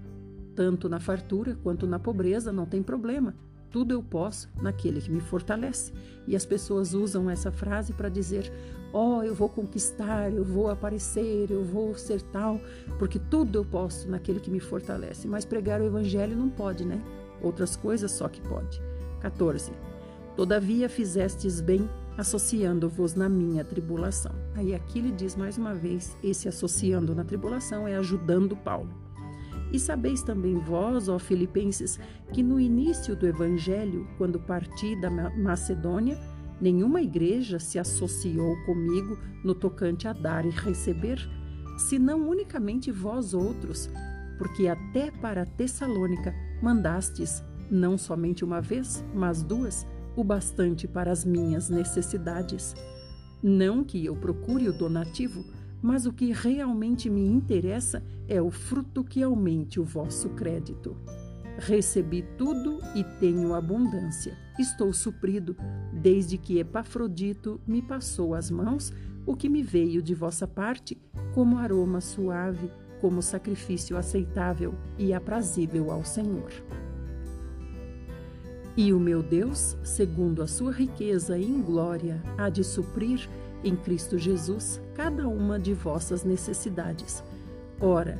Tanto 0.56 0.88
na 0.88 1.00
fartura 1.00 1.58
quanto 1.64 1.88
na 1.88 2.00
pobreza, 2.00 2.52
não 2.52 2.66
tem 2.66 2.84
problema. 2.84 3.36
Tudo 3.72 3.92
eu 3.92 4.04
posso 4.04 4.50
naquele 4.62 5.02
que 5.02 5.10
me 5.10 5.20
fortalece. 5.20 5.92
E 6.28 6.36
as 6.36 6.46
pessoas 6.46 6.94
usam 6.94 7.28
essa 7.28 7.52
frase 7.52 7.92
para 7.92 8.08
dizer: 8.08 8.52
Ó, 8.94 9.18
oh, 9.18 9.24
eu 9.24 9.34
vou 9.34 9.50
conquistar, 9.50 10.32
eu 10.32 10.44
vou 10.44 10.70
aparecer, 10.70 11.50
eu 11.50 11.64
vou 11.64 11.96
ser 11.96 12.22
tal, 12.22 12.60
porque 13.00 13.18
tudo 13.18 13.58
eu 13.58 13.66
posso 13.66 14.08
naquele 14.08 14.40
que 14.40 14.52
me 14.52 14.60
fortalece. 14.60 15.28
Mas 15.28 15.44
pregar 15.44 15.82
o 15.82 15.86
evangelho 15.86 16.38
não 16.38 16.50
pode, 16.50 16.86
né? 16.86 17.02
Outras 17.42 17.76
coisas 17.76 18.12
só 18.12 18.30
que 18.30 18.42
pode. 18.42 18.80
14. 19.22 19.72
Todavia 20.36 20.88
fizestes 20.88 21.60
bem 21.60 21.90
associando-vos 22.18 23.16
na 23.16 23.28
minha 23.28 23.64
tribulação. 23.64 24.34
Aí 24.56 24.74
aqui 24.74 25.00
ele 25.00 25.12
diz 25.12 25.36
mais 25.36 25.58
uma 25.58 25.74
vez: 25.74 26.16
esse 26.24 26.48
associando 26.48 27.16
na 27.16 27.24
tribulação 27.24 27.88
é 27.88 27.96
ajudando 27.96 28.56
Paulo. 28.56 28.90
E 29.72 29.80
sabeis 29.80 30.22
também 30.22 30.60
vós, 30.60 31.10
ó 31.10 31.18
Filipenses, 31.18 32.00
que 32.32 32.44
no 32.44 32.60
início 32.60 33.16
do 33.16 33.26
Evangelho, 33.26 34.08
quando 34.20 34.40
parti 34.40 34.96
da 35.02 35.10
Macedônia, 35.10 36.20
nenhuma 36.62 37.02
igreja 37.02 37.58
se 37.58 37.80
associou 37.80 38.56
comigo 38.66 39.18
no 39.44 39.56
tocante 39.56 40.08
a 40.08 40.14
dar 40.14 40.46
e 40.46 40.52
receber, 40.52 41.18
senão 41.76 42.30
unicamente 42.30 42.92
vós 42.92 43.34
outros, 43.34 43.90
porque 44.38 44.68
até 44.68 45.10
para 45.10 45.44
Tessalônica 45.46 46.34
mandastes, 46.62 47.44
não 47.70 47.98
somente 47.98 48.46
uma 48.46 48.62
vez, 48.62 49.04
mas 49.14 49.42
duas, 49.42 49.88
o 50.16 50.24
bastante 50.24 50.88
para 50.88 51.12
as 51.12 51.26
minhas 51.26 51.70
necessidades. 51.70 52.76
Não 53.42 53.84
que 53.84 54.06
eu 54.06 54.16
procure 54.16 54.70
o 54.70 54.74
donativo, 54.74 55.44
mas 55.82 56.06
o 56.06 56.14
que 56.14 56.32
realmente 56.32 57.10
me 57.10 57.26
interessa 57.26 58.02
é 58.28 58.42
o 58.42 58.50
fruto 58.50 59.04
que 59.04 59.22
aumente 59.22 59.80
o 59.80 59.84
vosso 59.84 60.30
crédito. 60.30 60.96
Recebi 61.58 62.24
tudo 62.38 62.80
e 62.96 63.04
tenho 63.20 63.54
abundância. 63.54 64.38
Estou 64.58 64.94
suprido, 64.94 65.56
desde 65.92 66.38
que 66.38 66.58
Epafrodito 66.58 67.60
me 67.68 67.82
passou 67.82 68.34
as 68.34 68.50
mãos 68.50 68.94
o 69.26 69.36
que 69.36 69.50
me 69.50 69.62
veio 69.62 70.02
de 70.02 70.14
vossa 70.14 70.48
parte, 70.48 70.98
como 71.34 71.58
aroma 71.58 72.02
suave, 72.02 72.72
como 73.00 73.22
sacrifício 73.22 73.98
aceitável 73.98 74.74
e 74.98 75.14
aprazível 75.14 75.92
ao 75.92 76.04
Senhor. 76.04 76.52
E 78.76 78.92
o 78.92 79.00
meu 79.00 79.22
Deus, 79.22 79.78
segundo 79.84 80.42
a 80.42 80.48
sua 80.48 80.72
riqueza 80.72 81.38
em 81.38 81.62
glória, 81.62 82.22
há 82.38 82.50
de 82.50 82.64
suprir 82.64 83.30
em 83.64 83.76
Cristo 83.76 84.18
Jesus 84.18 84.82
cada 84.96 85.28
uma 85.28 85.60
de 85.60 85.74
vossas 85.74 86.24
necessidades. 86.24 87.24
Ora, 87.80 88.20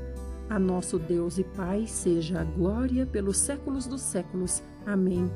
a 0.50 0.60
nosso 0.60 1.00
Deus 1.00 1.40
e 1.40 1.44
Pai 1.44 1.88
seja 1.88 2.42
a 2.42 2.44
glória 2.44 3.06
pelos 3.06 3.38
séculos 3.38 3.88
dos 3.88 4.02
séculos. 4.02 4.62
Amém. 4.86 5.32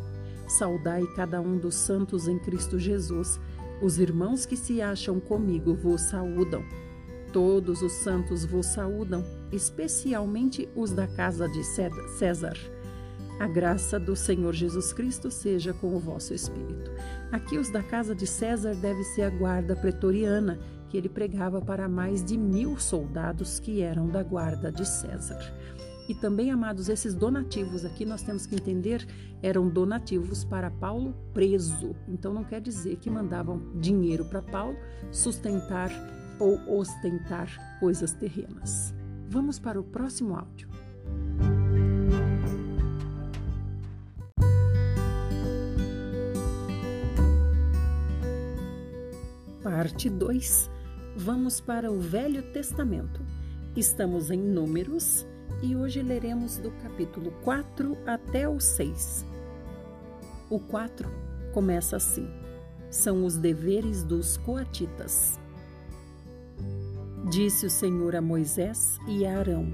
Saudai 0.47 1.03
cada 1.15 1.41
um 1.41 1.57
dos 1.57 1.75
santos 1.75 2.27
em 2.27 2.37
Cristo 2.37 2.77
Jesus. 2.77 3.39
Os 3.81 3.97
irmãos 3.97 4.45
que 4.45 4.55
se 4.55 4.81
acham 4.81 5.19
comigo 5.19 5.73
vos 5.73 6.01
saúdam. 6.01 6.63
Todos 7.33 7.81
os 7.81 7.91
santos 7.91 8.45
vos 8.45 8.67
saúdam, 8.67 9.23
especialmente 9.51 10.69
os 10.75 10.91
da 10.91 11.07
casa 11.07 11.49
de 11.49 11.63
César. 11.63 12.57
A 13.39 13.47
graça 13.47 13.99
do 13.99 14.15
Senhor 14.15 14.51
Jesus 14.51 14.91
Cristo 14.91 15.29
seja 15.29 15.71
com 15.71 15.95
o 15.95 15.99
vosso 15.99 16.33
espírito. 16.33 16.91
Aqui, 17.31 17.57
os 17.57 17.69
da 17.69 17.83
casa 17.83 18.15
de 18.15 18.25
César 18.25 18.73
deve 18.73 19.03
ser 19.03 19.21
a 19.23 19.29
guarda 19.29 19.75
pretoriana, 19.75 20.57
que 20.89 20.97
ele 20.97 21.07
pregava 21.07 21.61
para 21.61 21.87
mais 21.87 22.23
de 22.23 22.35
mil 22.35 22.79
soldados 22.79 23.59
que 23.59 23.81
eram 23.81 24.07
da 24.07 24.23
guarda 24.23 24.71
de 24.71 24.87
César. 24.87 25.37
E 26.09 26.15
também, 26.15 26.49
amados, 26.49 26.89
esses 26.89 27.13
donativos 27.13 27.85
aqui 27.85 28.05
nós 28.05 28.23
temos 28.23 28.45
que 28.45 28.55
entender 28.55 29.05
eram 29.41 29.69
donativos 29.69 30.43
para 30.43 30.71
Paulo 30.71 31.13
preso. 31.33 31.95
Então 32.07 32.33
não 32.33 32.43
quer 32.43 32.61
dizer 32.61 32.95
que 32.95 33.09
mandavam 33.09 33.61
dinheiro 33.75 34.25
para 34.25 34.41
Paulo 34.41 34.77
sustentar 35.11 35.91
ou 36.39 36.79
ostentar 36.79 37.77
coisas 37.79 38.13
terrenas. 38.13 38.95
Vamos 39.29 39.59
para 39.59 39.79
o 39.79 39.83
próximo 39.83 40.35
áudio. 40.35 40.69
Parte 49.69 50.09
2. 50.09 50.71
Vamos 51.17 51.59
para 51.59 51.91
o 51.91 51.99
Velho 51.99 52.41
Testamento. 52.53 53.19
Estamos 53.75 54.31
em 54.31 54.39
Números 54.39 55.27
e 55.61 55.75
hoje 55.75 56.01
leremos 56.01 56.57
do 56.57 56.71
capítulo 56.81 57.31
4 57.43 57.97
até 58.05 58.47
o 58.47 58.61
6. 58.61 59.25
O 60.49 60.57
4 60.57 61.11
começa 61.53 61.97
assim: 61.97 62.29
são 62.89 63.25
os 63.25 63.35
deveres 63.35 64.05
dos 64.05 64.37
coatitas. 64.37 65.37
Disse 67.29 67.65
o 67.65 67.69
Senhor 67.69 68.15
a 68.15 68.21
Moisés 68.21 68.97
e 69.05 69.25
a 69.25 69.37
Arão: 69.37 69.67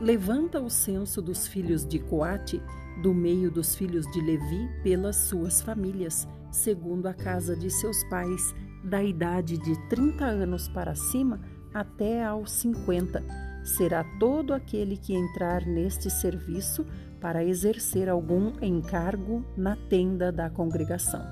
Levanta 0.00 0.60
o 0.60 0.70
censo 0.70 1.20
dos 1.20 1.48
filhos 1.48 1.84
de 1.84 1.98
Coate, 1.98 2.62
do 3.02 3.12
meio 3.12 3.50
dos 3.50 3.74
filhos 3.74 4.06
de 4.12 4.20
Levi, 4.20 4.68
pelas 4.84 5.16
suas 5.16 5.60
famílias, 5.60 6.28
segundo 6.52 7.08
a 7.08 7.12
casa 7.12 7.56
de 7.56 7.68
seus 7.68 8.04
pais, 8.04 8.54
da 8.88 9.02
idade 9.02 9.58
de 9.58 9.76
30 9.88 10.24
anos 10.24 10.66
para 10.66 10.94
cima 10.94 11.40
até 11.72 12.24
aos 12.24 12.50
50. 12.52 13.22
Será 13.62 14.02
todo 14.18 14.54
aquele 14.54 14.96
que 14.96 15.14
entrar 15.14 15.66
neste 15.66 16.10
serviço 16.10 16.86
para 17.20 17.44
exercer 17.44 18.08
algum 18.08 18.52
encargo 18.62 19.44
na 19.56 19.76
tenda 19.76 20.32
da 20.32 20.48
congregação. 20.48 21.22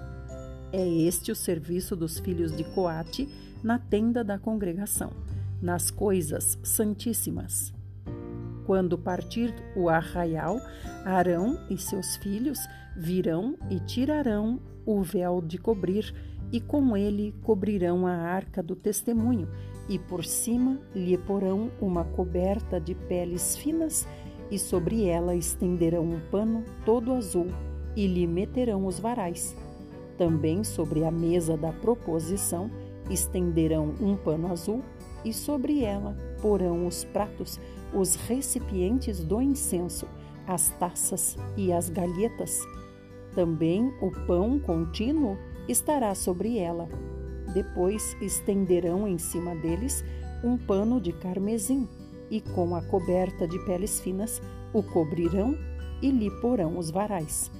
É 0.72 0.86
este 0.86 1.32
o 1.32 1.36
serviço 1.36 1.96
dos 1.96 2.18
filhos 2.18 2.54
de 2.54 2.64
Coate 2.64 3.28
na 3.62 3.78
tenda 3.78 4.22
da 4.22 4.38
congregação, 4.38 5.10
nas 5.62 5.90
coisas 5.90 6.58
santíssimas. 6.62 7.72
Quando 8.66 8.98
partir 8.98 9.54
o 9.76 9.88
arraial, 9.88 10.60
Arão 11.04 11.58
e 11.70 11.78
seus 11.78 12.16
filhos 12.16 12.58
virão 12.96 13.56
e 13.70 13.78
tirarão 13.80 14.60
o 14.84 15.02
véu 15.02 15.40
de 15.40 15.56
cobrir 15.56 16.12
e 16.52 16.60
com 16.60 16.96
ele 16.96 17.34
cobrirão 17.42 18.06
a 18.06 18.12
arca 18.12 18.62
do 18.62 18.76
testemunho, 18.76 19.48
e 19.88 19.98
por 19.98 20.24
cima 20.24 20.80
lhe 20.94 21.16
porão 21.16 21.70
uma 21.80 22.04
coberta 22.04 22.80
de 22.80 22.94
peles 22.94 23.56
finas, 23.56 24.06
e 24.50 24.58
sobre 24.58 25.06
ela 25.06 25.34
estenderão 25.34 26.04
um 26.04 26.20
pano 26.30 26.64
todo 26.84 27.12
azul, 27.12 27.48
e 27.94 28.06
lhe 28.06 28.26
meterão 28.26 28.86
os 28.86 28.98
varais. 28.98 29.56
Também 30.16 30.64
sobre 30.64 31.04
a 31.04 31.10
mesa 31.10 31.56
da 31.56 31.72
proposição 31.72 32.70
estenderão 33.10 33.94
um 34.00 34.16
pano 34.16 34.50
azul, 34.50 34.82
e 35.24 35.32
sobre 35.32 35.82
ela 35.82 36.16
porão 36.40 36.86
os 36.86 37.04
pratos, 37.04 37.60
os 37.92 38.14
recipientes 38.14 39.24
do 39.24 39.40
incenso, 39.40 40.06
as 40.46 40.70
taças 40.78 41.36
e 41.56 41.72
as 41.72 41.88
galhetas. 41.88 42.60
Também 43.34 43.92
o 44.00 44.10
pão 44.26 44.58
contínuo 44.58 45.36
estará 45.68 46.14
sobre 46.14 46.58
ela. 46.58 46.88
Depois 47.52 48.16
estenderão 48.20 49.06
em 49.06 49.18
cima 49.18 49.54
deles 49.56 50.04
um 50.44 50.56
pano 50.56 51.00
de 51.00 51.12
carmesim, 51.12 51.88
e 52.30 52.40
com 52.40 52.74
a 52.74 52.82
coberta 52.82 53.46
de 53.46 53.58
peles 53.64 54.00
finas 54.00 54.42
o 54.72 54.82
cobrirão 54.82 55.56
e 56.02 56.10
lhe 56.10 56.30
porão 56.40 56.76
os 56.78 56.90
varais. 56.90 57.50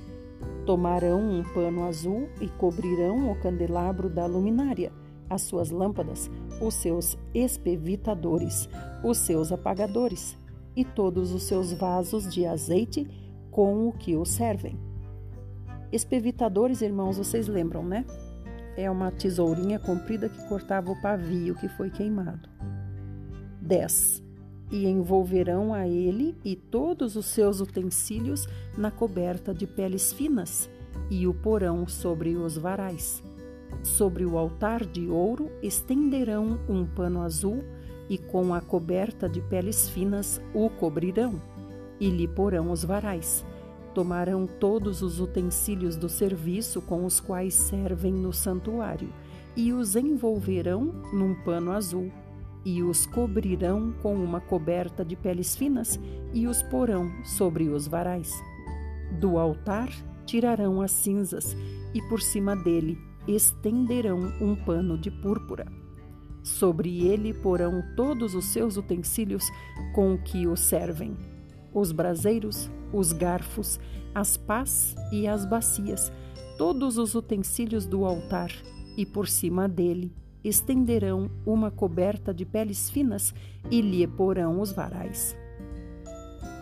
Tomarão 0.65 1.21
um 1.21 1.45
pano 1.55 1.85
azul 1.85 2.29
e 2.41 2.49
cobrirão 2.49 3.31
o 3.31 3.37
candelabro 3.41 4.11
da 4.11 4.27
luminária, 4.27 4.93
as 5.31 5.43
suas 5.43 5.71
lâmpadas, 5.71 6.31
os 6.61 6.75
seus 6.75 7.17
espevitadores, 7.33 8.69
os 9.05 9.19
seus 9.19 9.53
apagadores 9.53 10.37
e 10.75 10.85
todos 10.85 11.33
os 11.33 11.45
seus 11.45 11.73
vasos 11.73 12.33
de 12.33 12.45
azeite 12.45 13.07
com 13.51 13.89
o 13.89 13.93
que 13.93 14.17
o 14.17 14.25
servem. 14.25 14.86
Espevitadores, 15.93 16.83
irmãos, 16.83 17.17
vocês 17.17 17.47
lembram, 17.47 17.85
né? 17.85 18.05
É 18.77 18.91
uma 18.91 19.11
tesourinha 19.11 19.79
comprida 19.79 20.29
que 20.29 20.49
cortava 20.49 20.91
o 20.91 21.01
pavio 21.01 21.55
que 21.55 21.69
foi 21.69 21.91
queimado. 21.91 22.49
10. 23.61 24.23
E 24.71 24.87
envolverão 24.87 25.73
a 25.73 25.87
ele 25.87 26.37
e 26.45 26.57
todos 26.57 27.15
os 27.15 27.27
seus 27.27 27.61
utensílios 27.61 28.49
na 28.77 28.91
coberta 28.91 29.55
de 29.55 29.67
peles 29.67 30.13
finas, 30.13 30.69
e 31.09 31.27
o 31.27 31.33
porão 31.33 31.87
sobre 31.87 32.37
os 32.37 32.59
varais. 32.59 33.23
Sobre 33.83 34.25
o 34.25 34.37
altar 34.37 34.85
de 34.85 35.09
ouro 35.09 35.51
estenderão 35.63 36.59
um 36.69 36.85
pano 36.85 37.23
azul, 37.23 37.63
e 38.09 38.19
com 38.19 38.53
a 38.53 38.61
coberta 38.61 39.29
de 39.29 39.41
peles 39.41 39.89
finas 39.89 40.41
o 40.53 40.69
cobrirão, 40.69 41.41
e 42.01 42.11
lhe 42.11 42.27
porão 42.27 42.73
os 42.73 42.85
varais 42.85 43.45
Tomarão 43.97 44.47
todos 44.47 45.01
os 45.01 45.21
utensílios 45.21 45.97
do 45.97 46.07
serviço 46.07 46.83
com 46.83 47.07
os 47.07 47.19
quais 47.19 47.55
servem 47.55 48.13
no 48.13 48.31
santuário 48.31 49.09
e 49.57 49.73
os 49.73 49.97
envolverão 49.97 50.93
num 51.15 51.35
pano 51.35 51.73
azul 51.73 52.13
e 52.63 52.83
os 52.83 53.07
cobrirão 53.07 53.95
com 54.03 54.15
uma 54.15 54.39
coberta 54.39 55.03
de 55.03 55.17
peles 55.17 55.57
finas 55.57 55.99
e 56.35 56.47
os 56.47 56.63
porão 56.65 57.11
sobre 57.25 57.71
os 57.71 57.87
varais. 57.87 58.31
Do 59.19 59.39
altar 59.39 59.89
tirarão 60.27 60.83
as 60.83 60.91
cinzas 60.91 61.57
e 61.95 62.03
por 62.03 62.21
cima 62.21 62.55
dele 62.55 62.99
estenderão 63.27 64.31
um 64.43 64.55
pano 64.55 64.99
de 64.99 65.11
púrpura. 65.11 65.73
Sobre 66.43 67.07
ele 67.07 67.33
porão 67.33 67.83
todos 67.97 68.35
os 68.35 68.45
seus 68.45 68.77
utensílios 68.77 69.51
com 69.95 70.19
que 70.19 70.47
o 70.47 70.55
servem: 70.55 71.17
os 71.73 71.93
braseiros, 71.93 72.71
os 72.93 73.13
garfos, 73.13 73.79
as 74.15 74.37
pás 74.37 74.95
e 75.13 75.27
as 75.27 75.45
bacias, 75.45 76.13
todos 76.57 76.99
os 76.99 77.15
utensílios 77.15 77.87
do 77.87 78.05
altar, 78.05 78.51
e 78.97 79.05
por 79.05 79.29
cima 79.29 79.69
dele 79.69 80.13
estenderão 80.43 81.31
uma 81.45 81.71
coberta 81.71 82.33
de 82.33 82.45
peles 82.45 82.89
finas 82.89 83.35
e 83.71 83.81
lhe 83.81 84.07
porão 84.07 84.61
os 84.61 84.73
varais. 84.73 85.37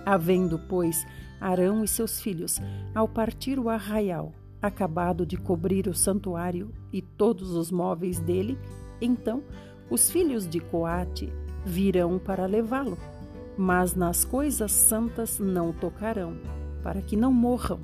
Havendo, 0.04 0.58
pois, 0.58 1.06
Arão 1.40 1.84
e 1.84 1.88
seus 1.88 2.20
filhos, 2.20 2.60
ao 2.94 3.06
partir 3.06 3.58
o 3.58 3.68
arraial, 3.68 4.32
acabado 4.62 5.26
de 5.26 5.36
cobrir 5.36 5.86
o 5.86 5.94
santuário 5.94 6.72
e 6.92 7.02
todos 7.02 7.50
os 7.50 7.70
móveis 7.70 8.18
dele, 8.18 8.58
então 9.00 9.42
os 9.90 10.10
filhos 10.10 10.48
de 10.48 10.58
Coate 10.58 11.30
virão 11.64 12.18
para 12.18 12.46
levá-lo 12.46 12.96
mas 13.56 13.94
nas 13.94 14.24
coisas 14.24 14.72
santas 14.72 15.38
não 15.38 15.72
tocarão, 15.72 16.36
para 16.82 17.00
que 17.00 17.16
não 17.16 17.32
morram. 17.32 17.80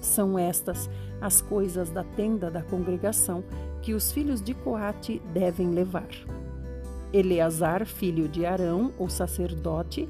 São 0.00 0.38
estas 0.38 0.88
as 1.20 1.40
coisas 1.40 1.90
da 1.90 2.04
tenda 2.04 2.50
da 2.50 2.62
congregação 2.62 3.42
que 3.80 3.94
os 3.94 4.12
filhos 4.12 4.42
de 4.42 4.54
Coate 4.54 5.20
devem 5.32 5.70
levar. 5.70 6.08
Eleazar, 7.12 7.86
filho 7.86 8.28
de 8.28 8.44
Arão, 8.44 8.92
o 8.98 9.08
sacerdote, 9.08 10.08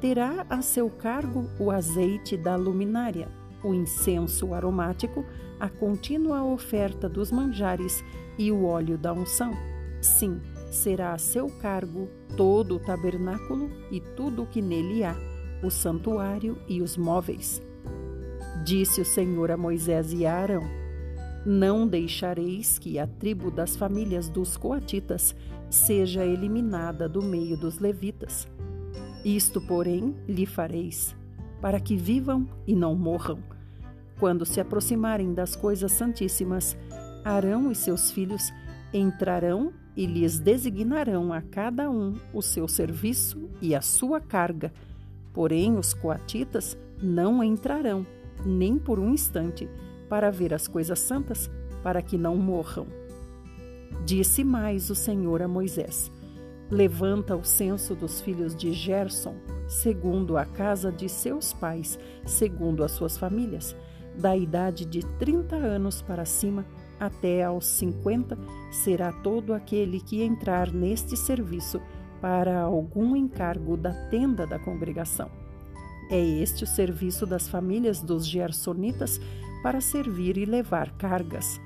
terá 0.00 0.44
a 0.50 0.60
seu 0.60 0.90
cargo 0.90 1.48
o 1.58 1.70
azeite 1.70 2.36
da 2.36 2.56
luminária, 2.56 3.28
o 3.64 3.72
incenso 3.72 4.52
aromático, 4.52 5.24
a 5.58 5.68
contínua 5.68 6.44
oferta 6.44 7.08
dos 7.08 7.30
manjares 7.30 8.04
e 8.36 8.50
o 8.50 8.64
óleo 8.64 8.98
da 8.98 9.12
unção. 9.12 9.52
Sim, 10.00 10.40
será 10.72 11.12
a 11.12 11.18
seu 11.18 11.48
cargo 11.60 12.08
todo 12.36 12.76
o 12.76 12.78
tabernáculo 12.78 13.70
e 13.90 14.00
tudo 14.00 14.42
o 14.42 14.46
que 14.46 14.62
nele 14.62 15.04
há, 15.04 15.14
o 15.62 15.70
santuário 15.70 16.58
e 16.66 16.80
os 16.80 16.96
móveis. 16.96 17.62
Disse 18.64 19.00
o 19.00 19.04
Senhor 19.04 19.50
a 19.50 19.56
Moisés 19.56 20.12
e 20.12 20.24
a 20.24 20.34
Arão: 20.34 20.62
Não 21.44 21.86
deixareis 21.86 22.78
que 22.78 22.98
a 22.98 23.06
tribo 23.06 23.50
das 23.50 23.76
famílias 23.76 24.28
dos 24.28 24.56
coatitas 24.56 25.34
seja 25.68 26.24
eliminada 26.24 27.08
do 27.08 27.22
meio 27.22 27.56
dos 27.56 27.78
levitas. 27.78 28.48
Isto, 29.24 29.60
porém, 29.60 30.16
lhe 30.26 30.46
fareis, 30.46 31.14
para 31.60 31.78
que 31.78 31.96
vivam 31.96 32.48
e 32.66 32.74
não 32.74 32.94
morram. 32.94 33.38
Quando 34.18 34.46
se 34.46 34.60
aproximarem 34.60 35.34
das 35.34 35.54
coisas 35.54 35.92
santíssimas, 35.92 36.76
Arão 37.24 37.70
e 37.70 37.74
seus 37.74 38.10
filhos 38.10 38.52
entrarão 38.92 39.72
e 39.96 40.06
lhes 40.06 40.38
designarão 40.38 41.32
a 41.32 41.42
cada 41.42 41.90
um 41.90 42.14
o 42.32 42.40
seu 42.40 42.66
serviço 42.66 43.50
e 43.60 43.74
a 43.74 43.80
sua 43.80 44.20
carga, 44.20 44.72
Porém, 45.32 45.78
os 45.78 45.94
coatitas 45.94 46.76
não 47.02 47.42
entrarão, 47.42 48.06
nem 48.44 48.78
por 48.78 48.98
um 48.98 49.12
instante, 49.12 49.68
para 50.08 50.30
ver 50.30 50.52
as 50.52 50.68
coisas 50.68 50.98
santas, 50.98 51.50
para 51.82 52.02
que 52.02 52.18
não 52.18 52.36
morram. 52.36 52.86
Disse 54.04 54.44
mais 54.44 54.90
o 54.90 54.94
Senhor 54.94 55.40
a 55.40 55.48
Moisés: 55.48 56.10
Levanta 56.70 57.34
o 57.34 57.44
censo 57.44 57.94
dos 57.94 58.20
filhos 58.20 58.54
de 58.54 58.72
Gerson, 58.72 59.36
segundo 59.66 60.36
a 60.36 60.44
casa 60.44 60.92
de 60.92 61.08
seus 61.08 61.52
pais, 61.52 61.98
segundo 62.26 62.84
as 62.84 62.92
suas 62.92 63.16
famílias, 63.16 63.74
da 64.18 64.36
idade 64.36 64.84
de 64.84 65.00
trinta 65.16 65.56
anos 65.56 66.02
para 66.02 66.26
cima 66.26 66.66
até 67.02 67.42
aos 67.42 67.66
cinquenta, 67.66 68.38
será 68.70 69.12
todo 69.12 69.52
aquele 69.52 70.00
que 70.00 70.22
entrar 70.22 70.72
neste 70.72 71.16
serviço 71.16 71.80
para 72.20 72.60
algum 72.60 73.16
encargo 73.16 73.76
da 73.76 73.92
tenda 74.08 74.46
da 74.46 74.56
congregação. 74.56 75.28
É 76.08 76.20
este 76.20 76.62
o 76.62 76.66
serviço 76.66 77.26
das 77.26 77.48
famílias 77.48 78.00
dos 78.00 78.24
Gersonitas 78.24 79.20
para 79.64 79.80
servir 79.80 80.36
e 80.36 80.44
levar 80.44 80.92
cargas. 80.92 81.60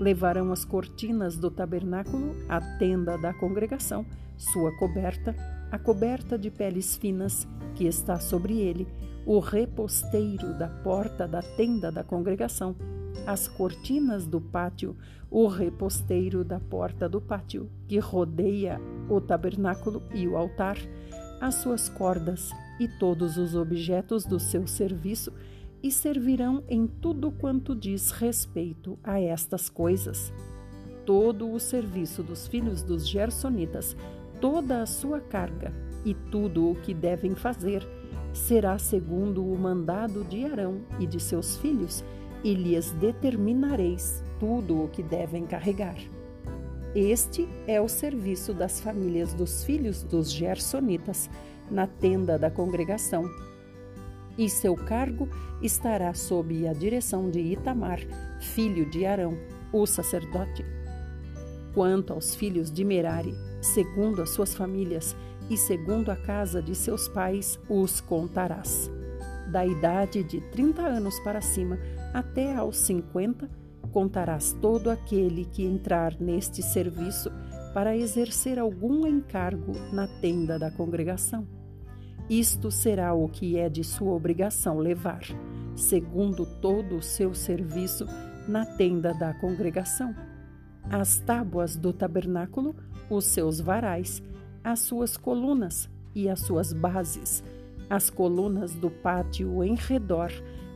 Levarão 0.00 0.50
as 0.50 0.64
cortinas 0.64 1.36
do 1.36 1.50
tabernáculo, 1.50 2.34
a 2.48 2.60
tenda 2.78 3.18
da 3.18 3.34
congregação, 3.34 4.06
sua 4.34 4.74
coberta, 4.78 5.36
a 5.70 5.78
coberta 5.78 6.38
de 6.38 6.50
peles 6.50 6.96
finas 6.96 7.46
que 7.74 7.84
está 7.84 8.18
sobre 8.18 8.58
ele, 8.58 8.88
o 9.26 9.40
reposteiro 9.40 10.58
da 10.58 10.68
porta 10.68 11.28
da 11.28 11.42
tenda 11.42 11.92
da 11.92 12.02
congregação, 12.02 12.74
as 13.26 13.48
cortinas 13.48 14.26
do 14.26 14.40
pátio, 14.40 14.96
o 15.30 15.46
reposteiro 15.46 16.44
da 16.44 16.60
porta 16.60 17.08
do 17.08 17.20
pátio, 17.20 17.70
que 17.88 17.98
rodeia 17.98 18.80
o 19.08 19.20
tabernáculo 19.20 20.02
e 20.14 20.28
o 20.28 20.36
altar, 20.36 20.76
as 21.40 21.56
suas 21.56 21.88
cordas 21.88 22.50
e 22.78 22.86
todos 22.86 23.36
os 23.36 23.54
objetos 23.54 24.24
do 24.24 24.38
seu 24.38 24.66
serviço, 24.66 25.32
e 25.82 25.90
servirão 25.90 26.64
em 26.66 26.86
tudo 26.86 27.30
quanto 27.30 27.74
diz 27.74 28.10
respeito 28.10 28.98
a 29.04 29.20
estas 29.20 29.68
coisas. 29.68 30.32
Todo 31.04 31.50
o 31.52 31.60
serviço 31.60 32.22
dos 32.22 32.46
filhos 32.46 32.82
dos 32.82 33.06
Gersonitas, 33.06 33.94
toda 34.40 34.80
a 34.80 34.86
sua 34.86 35.20
carga 35.20 35.72
e 36.02 36.14
tudo 36.14 36.70
o 36.70 36.74
que 36.74 36.94
devem 36.94 37.34
fazer, 37.34 37.86
será 38.32 38.78
segundo 38.78 39.44
o 39.44 39.58
mandado 39.58 40.24
de 40.24 40.44
Arão 40.44 40.80
e 40.98 41.06
de 41.06 41.20
seus 41.20 41.56
filhos, 41.58 42.02
e 42.44 42.54
lhes 42.54 42.92
determinareis 42.92 44.22
tudo 44.38 44.84
o 44.84 44.88
que 44.88 45.02
devem 45.02 45.46
carregar. 45.46 45.96
Este 46.94 47.48
é 47.66 47.80
o 47.80 47.88
serviço 47.88 48.54
das 48.54 48.80
famílias 48.80 49.34
dos 49.34 49.64
filhos 49.64 50.04
dos 50.04 50.30
Gersonitas 50.30 51.28
na 51.70 51.86
tenda 51.86 52.38
da 52.38 52.50
congregação. 52.50 53.24
E 54.36 54.48
seu 54.48 54.76
cargo 54.76 55.28
estará 55.62 56.12
sob 56.12 56.68
a 56.68 56.72
direção 56.72 57.30
de 57.30 57.40
Itamar, 57.40 58.00
filho 58.40 58.88
de 58.90 59.06
Arão, 59.06 59.36
o 59.72 59.86
sacerdote. 59.86 60.64
Quanto 61.72 62.12
aos 62.12 62.34
filhos 62.34 62.70
de 62.70 62.84
Merari, 62.84 63.34
segundo 63.60 64.22
as 64.22 64.30
suas 64.30 64.54
famílias 64.54 65.16
e 65.50 65.56
segundo 65.56 66.10
a 66.10 66.16
casa 66.16 66.62
de 66.62 66.74
seus 66.74 67.08
pais, 67.08 67.58
os 67.68 68.00
contarás. 68.00 68.90
Da 69.50 69.66
idade 69.66 70.22
de 70.22 70.40
trinta 70.40 70.82
anos 70.82 71.18
para 71.20 71.40
cima, 71.40 71.78
até 72.14 72.54
aos 72.54 72.76
50, 72.76 73.50
contarás 73.90 74.52
todo 74.62 74.88
aquele 74.88 75.44
que 75.44 75.64
entrar 75.64 76.14
neste 76.20 76.62
serviço 76.62 77.30
para 77.74 77.96
exercer 77.96 78.56
algum 78.56 79.04
encargo 79.04 79.72
na 79.92 80.06
tenda 80.06 80.56
da 80.58 80.70
congregação. 80.70 81.44
Isto 82.30 82.70
será 82.70 83.12
o 83.12 83.28
que 83.28 83.58
é 83.58 83.68
de 83.68 83.82
sua 83.82 84.12
obrigação 84.12 84.78
levar, 84.78 85.22
segundo 85.74 86.46
todo 86.46 86.96
o 86.96 87.02
seu 87.02 87.34
serviço 87.34 88.06
na 88.46 88.64
tenda 88.64 89.12
da 89.12 89.34
congregação. 89.34 90.14
As 90.88 91.18
tábuas 91.18 91.76
do 91.76 91.92
tabernáculo, 91.92 92.76
os 93.10 93.24
seus 93.24 93.60
varais, 93.60 94.22
as 94.62 94.80
suas 94.80 95.16
colunas 95.16 95.90
e 96.14 96.28
as 96.28 96.40
suas 96.40 96.72
bases, 96.72 97.42
as 97.90 98.08
colunas 98.08 98.74
do 98.74 98.90
pátio 98.90 99.64
em 99.64 99.74
redor, 99.74 100.30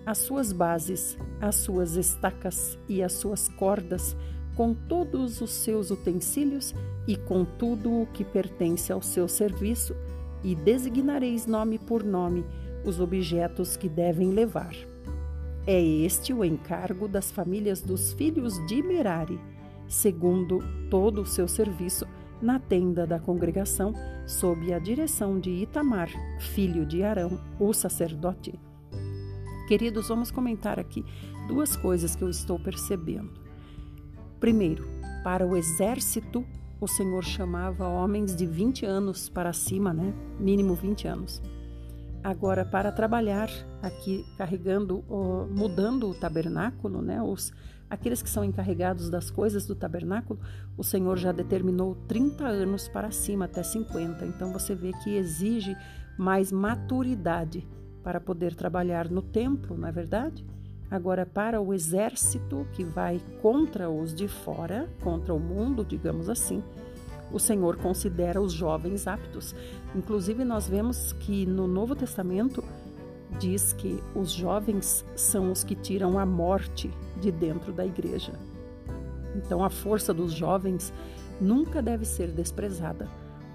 as 0.09 0.17
suas 0.17 0.55
bases, 0.55 1.19
as 1.39 1.57
suas 1.57 1.97
estacas 1.97 2.79
e 2.89 3.03
as 3.03 3.13
suas 3.13 3.47
cordas, 3.47 4.17
com 4.57 4.73
todos 4.73 5.43
os 5.43 5.51
seus 5.51 5.91
utensílios 5.91 6.75
e 7.07 7.15
com 7.15 7.45
tudo 7.45 7.93
o 7.93 8.07
que 8.07 8.25
pertence 8.25 8.91
ao 8.91 9.03
seu 9.03 9.29
serviço, 9.29 9.95
e 10.43 10.55
designareis 10.55 11.45
nome 11.45 11.79
por 11.79 12.03
nome 12.03 12.43
os 12.87 13.01
objetos 13.01 13.77
que 13.77 13.87
devem 13.87 14.31
levar. 14.31 14.75
É 15.67 15.79
este 15.79 16.33
o 16.33 16.43
encargo 16.43 17.07
das 17.07 17.31
famílias 17.31 17.83
dos 17.83 18.15
filhos 18.15 18.55
de 18.67 18.83
Merari, 18.83 19.39
segundo 19.87 20.61
todo 20.89 21.21
o 21.21 21.27
seu 21.27 21.47
serviço 21.47 22.07
na 22.41 22.59
tenda 22.59 23.07
da 23.07 23.19
congregação, 23.19 23.93
sob 24.27 24.73
a 24.73 24.79
direção 24.79 25.39
de 25.39 25.51
Itamar, 25.51 26.09
filho 26.41 26.87
de 26.87 27.03
Arão, 27.03 27.39
o 27.61 27.75
sacerdote. 27.75 28.59
Queridos, 29.69 30.09
vamos 30.09 30.31
comentar 30.31 30.81
aqui 30.81 31.05
duas 31.47 31.77
coisas 31.77 32.17
que 32.17 32.25
eu 32.25 32.31
estou 32.31 32.59
percebendo. 32.59 33.31
Primeiro, 34.41 34.89
para 35.23 35.47
o 35.47 35.55
exército, 35.55 36.43
o 36.81 36.89
Senhor 36.89 37.23
chamava 37.23 37.87
homens 37.87 38.35
de 38.35 38.47
20 38.47 38.87
anos 38.87 39.29
para 39.29 39.53
cima, 39.53 39.93
né? 39.93 40.15
Mínimo 40.41 40.75
20 40.75 41.07
anos. 41.07 41.43
Agora, 42.25 42.65
para 42.65 42.91
trabalhar 42.91 43.51
aqui, 43.83 44.25
carregando, 44.39 45.05
mudando 45.51 46.09
o 46.09 46.15
tabernáculo, 46.15 47.03
né? 47.03 47.21
Os, 47.21 47.53
aqueles 47.91 48.23
que 48.23 48.31
são 48.31 48.43
encarregados 48.43 49.11
das 49.11 49.31
coisas 49.31 49.67
do 49.67 49.75
tabernáculo, 49.75 50.41
o 50.79 50.83
Senhor 50.83 51.19
já 51.19 51.31
determinou 51.31 51.95
30 52.09 52.43
anos 52.43 52.89
para 52.89 53.11
cima, 53.11 53.45
até 53.45 53.63
50. 53.63 54.25
Então, 54.25 54.51
você 54.51 54.75
vê 54.75 54.95
que 55.05 55.15
exige 55.15 55.77
mais 56.17 56.51
maturidade 56.51 57.69
para 58.09 58.23
poder 58.23 58.55
trabalhar 58.55 59.11
no 59.11 59.21
templo, 59.21 59.77
não 59.77 59.87
é 59.87 59.93
verdade? 59.93 60.43
Agora, 60.91 61.27
para 61.27 61.61
o 61.61 61.75
exército 61.75 62.67
que 62.73 62.83
vai 62.83 63.21
contra 63.43 63.91
os 63.91 64.15
de 64.15 64.27
fora, 64.27 64.89
contra 65.03 65.35
o 65.35 65.39
mundo, 65.39 65.85
digamos 65.85 66.31
assim, 66.31 66.65
o 67.31 67.39
Senhor 67.39 67.77
considera 67.77 68.41
os 68.41 68.51
jovens 68.51 69.07
aptos. 69.07 69.55
Inclusive, 69.95 70.43
nós 70.43 70.67
vemos 70.67 71.13
que 71.13 71.45
no 71.45 71.69
Novo 71.69 71.95
Testamento 71.95 72.65
diz 73.39 73.75
que 73.75 74.03
os 74.15 74.31
jovens 74.31 75.05
são 75.15 75.53
os 75.53 75.63
que 75.63 75.75
tiram 75.75 76.19
a 76.19 76.25
morte 76.25 76.91
de 77.21 77.31
dentro 77.31 77.75
da 77.75 77.85
igreja. 77.85 78.33
Então, 79.37 79.63
a 79.63 79.69
força 79.69 80.15
dos 80.15 80.33
jovens 80.33 80.95
nunca 81.39 81.83
deve 81.83 82.07
ser 82.07 82.29
desprezada. 82.29 83.07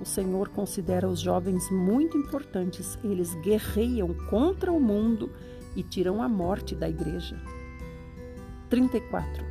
O 0.04 0.06
Senhor 0.06 0.50
considera 0.50 1.08
os 1.08 1.22
jovens 1.22 1.72
muito 1.72 2.18
importantes. 2.18 3.00
Eles 3.06 3.34
guerreiam 3.36 4.14
contra 4.30 4.70
o 4.70 4.78
mundo 4.78 5.32
e 5.78 5.82
tiram 5.82 6.22
a 6.22 6.28
morte 6.28 6.76
da 6.76 6.90
igreja. 6.90 7.42
34. 8.70 9.46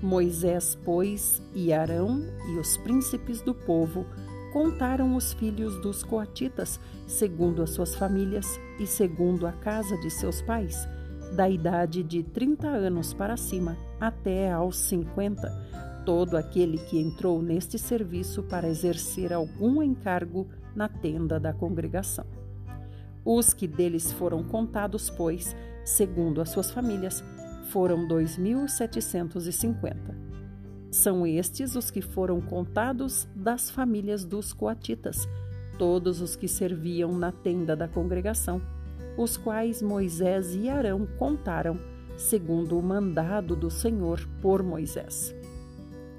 Moisés, 0.00 0.78
pois, 0.82 1.42
e 1.54 1.74
Arão 1.74 2.24
e 2.54 2.58
os 2.58 2.78
príncipes 2.78 3.42
do 3.42 3.54
povo 3.54 4.06
contaram 4.50 5.14
os 5.14 5.34
filhos 5.34 5.78
dos 5.82 6.02
coatitas, 6.02 6.80
segundo 7.06 7.62
as 7.62 7.68
suas 7.68 7.94
famílias 7.94 8.46
e 8.80 8.86
segundo 8.86 9.46
a 9.46 9.52
casa 9.52 9.98
de 9.98 10.10
seus 10.10 10.40
pais, 10.40 10.88
da 11.36 11.50
idade 11.50 12.02
de 12.02 12.22
30 12.22 12.66
anos 12.66 13.12
para 13.12 13.36
cima 13.36 13.76
até 14.00 14.50
aos 14.50 14.76
50 14.76 15.48
todo 16.04 16.36
aquele 16.36 16.78
que 16.78 16.98
entrou 16.98 17.40
neste 17.42 17.78
serviço 17.78 18.42
para 18.42 18.68
exercer 18.68 19.32
algum 19.32 19.82
encargo 19.82 20.48
na 20.74 20.88
tenda 20.88 21.38
da 21.38 21.52
congregação. 21.52 22.24
Os 23.24 23.54
que 23.54 23.68
deles 23.68 24.10
foram 24.12 24.42
contados, 24.42 25.08
pois, 25.08 25.54
segundo 25.84 26.40
as 26.40 26.48
suas 26.48 26.70
famílias, 26.70 27.22
foram 27.70 28.08
2.750. 28.08 29.96
São 30.90 31.26
estes 31.26 31.74
os 31.76 31.90
que 31.90 32.02
foram 32.02 32.40
contados 32.40 33.26
das 33.34 33.70
famílias 33.70 34.24
dos 34.24 34.52
coatitas, 34.52 35.28
todos 35.78 36.20
os 36.20 36.36
que 36.36 36.48
serviam 36.48 37.12
na 37.12 37.32
tenda 37.32 37.74
da 37.74 37.88
congregação, 37.88 38.60
os 39.16 39.36
quais 39.36 39.80
Moisés 39.80 40.54
e 40.54 40.68
Arão 40.68 41.06
contaram, 41.18 41.78
segundo 42.16 42.78
o 42.78 42.82
mandado 42.82 43.56
do 43.56 43.70
Senhor 43.70 44.20
por 44.40 44.62
Moisés. 44.62 45.34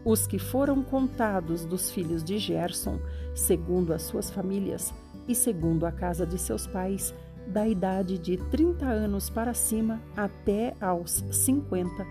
Os 0.05 0.27
que 0.27 0.37
foram 0.37 0.83
contados 0.83 1.63
dos 1.63 1.89
filhos 1.89 2.21
de 2.23 2.37
Gerson, 2.37 2.99
segundo 3.33 3.93
as 3.93 4.01
suas 4.01 4.29
famílias 4.29 4.93
e 5.27 5.33
segundo 5.33 5.85
a 5.85 5.93
casa 5.93 6.27
de 6.27 6.37
seus 6.37 6.67
pais, 6.67 7.15
da 7.47 7.65
idade 7.67 8.17
de 8.17 8.37
30 8.37 8.85
anos 8.85 9.29
para 9.29 9.53
cima 9.53 10.01
até 10.15 10.75
aos 10.81 11.23
50, 11.31 12.05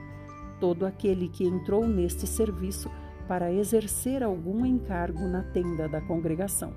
todo 0.58 0.86
aquele 0.86 1.28
que 1.28 1.44
entrou 1.44 1.86
neste 1.86 2.26
serviço 2.26 2.90
para 3.28 3.52
exercer 3.52 4.22
algum 4.22 4.64
encargo 4.64 5.28
na 5.28 5.42
tenda 5.42 5.86
da 5.86 6.00
congregação. 6.00 6.72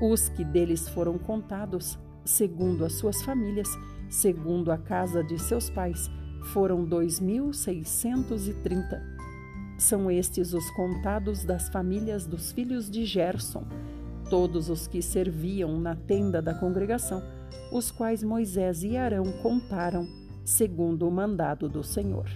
Os 0.00 0.28
que 0.28 0.44
deles 0.44 0.88
foram 0.88 1.18
contados, 1.18 1.98
segundo 2.24 2.84
as 2.84 2.92
suas 2.92 3.20
famílias, 3.22 3.68
segundo 4.08 4.70
a 4.70 4.78
casa 4.78 5.24
de 5.24 5.36
seus 5.38 5.68
pais, 5.68 6.08
foram 6.52 6.86
2.630 6.86 9.17
são 9.78 10.10
estes 10.10 10.52
os 10.52 10.68
contados 10.72 11.44
das 11.44 11.68
famílias 11.68 12.26
dos 12.26 12.50
filhos 12.50 12.90
de 12.90 13.04
Gerson, 13.04 13.64
todos 14.28 14.68
os 14.68 14.88
que 14.88 15.00
serviam 15.00 15.80
na 15.80 15.94
tenda 15.94 16.42
da 16.42 16.52
congregação, 16.52 17.22
os 17.72 17.92
quais 17.92 18.24
Moisés 18.24 18.82
e 18.82 18.96
Arão 18.96 19.24
contaram, 19.40 20.04
segundo 20.44 21.06
o 21.06 21.12
mandado 21.12 21.68
do 21.68 21.84
Senhor. 21.84 22.28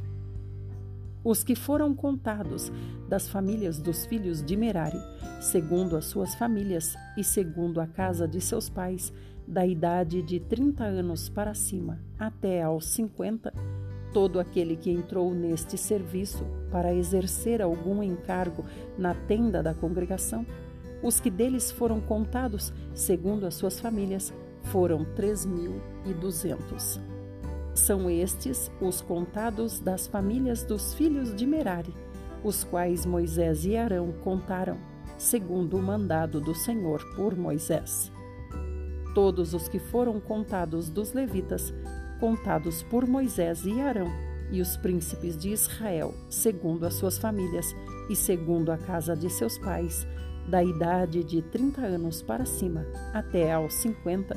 Os 1.24 1.42
que 1.42 1.56
foram 1.56 1.92
contados 1.92 2.70
das 3.08 3.28
famílias 3.28 3.80
dos 3.80 4.06
filhos 4.06 4.40
de 4.40 4.56
Merari, 4.56 5.00
segundo 5.40 5.96
as 5.96 6.04
suas 6.04 6.36
famílias 6.36 6.94
e 7.16 7.24
segundo 7.24 7.80
a 7.80 7.88
casa 7.88 8.26
de 8.26 8.40
seus 8.40 8.68
pais, 8.68 9.12
da 9.46 9.66
idade 9.66 10.22
de 10.22 10.38
30 10.38 10.84
anos 10.84 11.28
para 11.28 11.54
cima 11.54 11.98
até 12.16 12.62
aos 12.62 12.86
50, 12.86 13.52
todo 14.12 14.38
aquele 14.38 14.76
que 14.76 14.90
entrou 14.90 15.34
neste 15.34 15.76
serviço 15.76 16.44
para 16.70 16.94
exercer 16.94 17.62
algum 17.62 18.02
encargo 18.02 18.64
na 18.96 19.14
tenda 19.14 19.62
da 19.62 19.74
congregação, 19.74 20.46
os 21.02 21.18
que 21.18 21.30
deles 21.30 21.72
foram 21.72 22.00
contados, 22.00 22.72
segundo 22.94 23.46
as 23.46 23.54
suas 23.54 23.80
famílias, 23.80 24.32
foram 24.64 25.04
três 25.16 25.44
mil 25.44 25.80
e 26.06 26.14
duzentos. 26.14 27.00
São 27.74 28.08
estes 28.08 28.70
os 28.80 29.00
contados 29.00 29.80
das 29.80 30.06
famílias 30.06 30.62
dos 30.62 30.94
filhos 30.94 31.34
de 31.34 31.46
Merari, 31.46 31.94
os 32.44 32.62
quais 32.62 33.06
Moisés 33.06 33.64
e 33.64 33.76
Arão 33.76 34.12
contaram, 34.22 34.76
segundo 35.16 35.76
o 35.76 35.82
mandado 35.82 36.40
do 36.40 36.54
Senhor 36.54 37.02
por 37.16 37.36
Moisés. 37.36 38.12
Todos 39.14 39.54
os 39.54 39.68
que 39.68 39.78
foram 39.78 40.20
contados 40.20 40.88
dos 40.88 41.12
levitas, 41.12 41.72
contados 42.22 42.82
por 42.84 43.04
Moisés 43.04 43.66
e 43.66 43.80
Arão, 43.80 44.06
e 44.52 44.60
os 44.60 44.76
príncipes 44.76 45.36
de 45.36 45.48
Israel, 45.48 46.14
segundo 46.30 46.86
as 46.86 46.94
suas 46.94 47.18
famílias 47.18 47.74
e 48.08 48.14
segundo 48.14 48.70
a 48.70 48.78
casa 48.78 49.16
de 49.16 49.28
seus 49.28 49.58
pais, 49.58 50.06
da 50.48 50.62
idade 50.62 51.24
de 51.24 51.42
30 51.42 51.80
anos 51.80 52.22
para 52.22 52.46
cima 52.46 52.86
até 53.12 53.52
aos 53.52 53.74
50, 53.74 54.36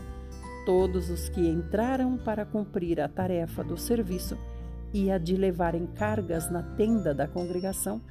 todos 0.65 1.12
os 1.12 1.30
que 1.30 1.48
entraram 1.48 2.17
para 2.17 2.43
cumprir 2.43 3.00
a 3.00 3.08
tarefa 3.08 3.63
do 3.63 3.78
serviço 3.78 4.36
e 4.91 5.12
a 5.12 5.19
de 5.19 5.38
levarem 5.38 5.86
cargas 5.86 6.50
na 6.50 6.63
tenda 6.63 7.13
da 7.13 7.28
congregação, 7.28 8.02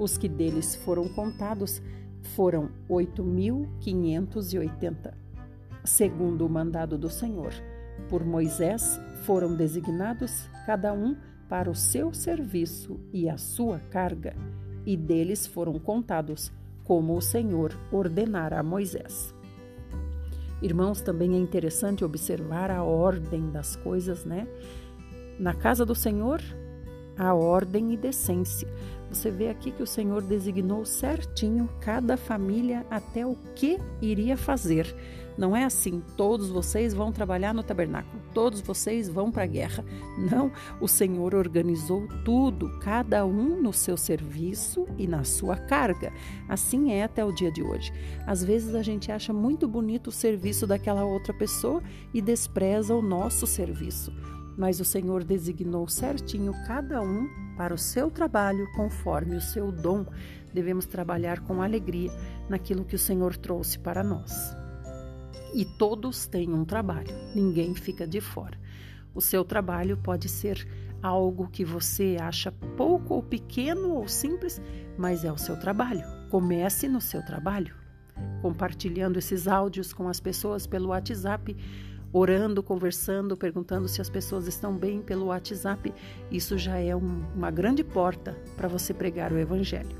os 0.00 0.18
que 0.18 0.28
deles 0.28 0.74
foram 0.74 1.08
contados 1.10 1.80
foram 2.34 2.70
8.580. 2.90 5.14
Segundo 5.84 6.44
o 6.44 6.50
mandado 6.50 6.98
do 6.98 7.08
Senhor, 7.08 7.52
por 8.08 8.24
Moisés 8.24 9.00
foram 9.22 9.54
designados 9.54 10.48
cada 10.66 10.92
um 10.92 11.16
para 11.48 11.70
o 11.70 11.74
seu 11.74 12.12
serviço 12.14 12.98
e 13.12 13.28
a 13.28 13.36
sua 13.36 13.78
carga, 13.90 14.34
e 14.86 14.96
deles 14.96 15.46
foram 15.46 15.78
contados 15.78 16.50
como 16.84 17.16
o 17.16 17.20
Senhor 17.20 17.78
ordenara 17.90 18.58
a 18.58 18.62
Moisés. 18.62 19.34
Irmãos, 20.62 21.00
também 21.00 21.34
é 21.34 21.38
interessante 21.38 22.04
observar 22.04 22.70
a 22.70 22.84
ordem 22.84 23.50
das 23.50 23.76
coisas, 23.76 24.24
né? 24.24 24.46
Na 25.38 25.54
casa 25.54 25.84
do 25.84 25.94
Senhor, 25.94 26.40
a 27.16 27.34
ordem 27.34 27.92
e 27.92 27.96
decência. 27.96 28.68
Você 29.10 29.30
vê 29.30 29.48
aqui 29.48 29.70
que 29.70 29.82
o 29.82 29.86
Senhor 29.86 30.22
designou 30.22 30.84
certinho 30.84 31.68
cada 31.80 32.16
família 32.16 32.86
até 32.88 33.26
o 33.26 33.36
que 33.54 33.78
iria 34.00 34.36
fazer. 34.36 34.86
Não 35.36 35.56
é 35.56 35.64
assim, 35.64 36.02
todos 36.16 36.50
vocês 36.50 36.92
vão 36.92 37.10
trabalhar 37.10 37.54
no 37.54 37.62
tabernáculo, 37.62 38.22
todos 38.34 38.60
vocês 38.60 39.08
vão 39.08 39.30
para 39.30 39.44
a 39.44 39.46
guerra. 39.46 39.84
Não, 40.18 40.52
o 40.80 40.86
Senhor 40.86 41.34
organizou 41.34 42.06
tudo, 42.24 42.78
cada 42.80 43.24
um 43.24 43.60
no 43.60 43.72
seu 43.72 43.96
serviço 43.96 44.86
e 44.98 45.06
na 45.06 45.24
sua 45.24 45.56
carga. 45.56 46.12
Assim 46.48 46.92
é 46.92 47.04
até 47.04 47.24
o 47.24 47.32
dia 47.32 47.50
de 47.50 47.62
hoje. 47.62 47.92
Às 48.26 48.44
vezes 48.44 48.74
a 48.74 48.82
gente 48.82 49.10
acha 49.10 49.32
muito 49.32 49.66
bonito 49.66 50.08
o 50.08 50.12
serviço 50.12 50.66
daquela 50.66 51.04
outra 51.04 51.32
pessoa 51.32 51.82
e 52.12 52.20
despreza 52.20 52.94
o 52.94 53.02
nosso 53.02 53.46
serviço. 53.46 54.12
Mas 54.56 54.80
o 54.80 54.84
Senhor 54.84 55.24
designou 55.24 55.88
certinho 55.88 56.52
cada 56.66 57.00
um 57.00 57.26
para 57.56 57.72
o 57.72 57.78
seu 57.78 58.10
trabalho 58.10 58.70
conforme 58.76 59.34
o 59.36 59.40
seu 59.40 59.72
dom. 59.72 60.04
Devemos 60.52 60.84
trabalhar 60.84 61.40
com 61.40 61.62
alegria 61.62 62.10
naquilo 62.50 62.84
que 62.84 62.96
o 62.96 62.98
Senhor 62.98 63.34
trouxe 63.36 63.78
para 63.78 64.04
nós 64.04 64.61
e 65.54 65.64
todos 65.64 66.26
têm 66.26 66.52
um 66.52 66.64
trabalho, 66.64 67.14
ninguém 67.34 67.74
fica 67.74 68.06
de 68.06 68.20
fora. 68.20 68.58
O 69.14 69.20
seu 69.20 69.44
trabalho 69.44 69.96
pode 69.96 70.28
ser 70.28 70.66
algo 71.02 71.48
que 71.48 71.64
você 71.64 72.16
acha 72.20 72.52
pouco 72.76 73.14
ou 73.14 73.22
pequeno 73.22 73.94
ou 73.94 74.08
simples, 74.08 74.60
mas 74.96 75.24
é 75.24 75.32
o 75.32 75.36
seu 75.36 75.58
trabalho. 75.58 76.02
Comece 76.30 76.88
no 76.88 77.00
seu 77.00 77.22
trabalho, 77.24 77.74
compartilhando 78.40 79.18
esses 79.18 79.46
áudios 79.46 79.92
com 79.92 80.08
as 80.08 80.20
pessoas 80.20 80.66
pelo 80.66 80.88
WhatsApp, 80.88 81.54
orando, 82.12 82.62
conversando, 82.62 83.36
perguntando 83.36 83.88
se 83.88 84.00
as 84.00 84.08
pessoas 84.08 84.46
estão 84.46 84.76
bem 84.76 85.02
pelo 85.02 85.26
WhatsApp. 85.26 85.92
Isso 86.30 86.56
já 86.56 86.78
é 86.78 86.94
um, 86.94 87.22
uma 87.34 87.50
grande 87.50 87.84
porta 87.84 88.36
para 88.56 88.68
você 88.68 88.94
pregar 88.94 89.32
o 89.32 89.38
Evangelho. 89.38 89.96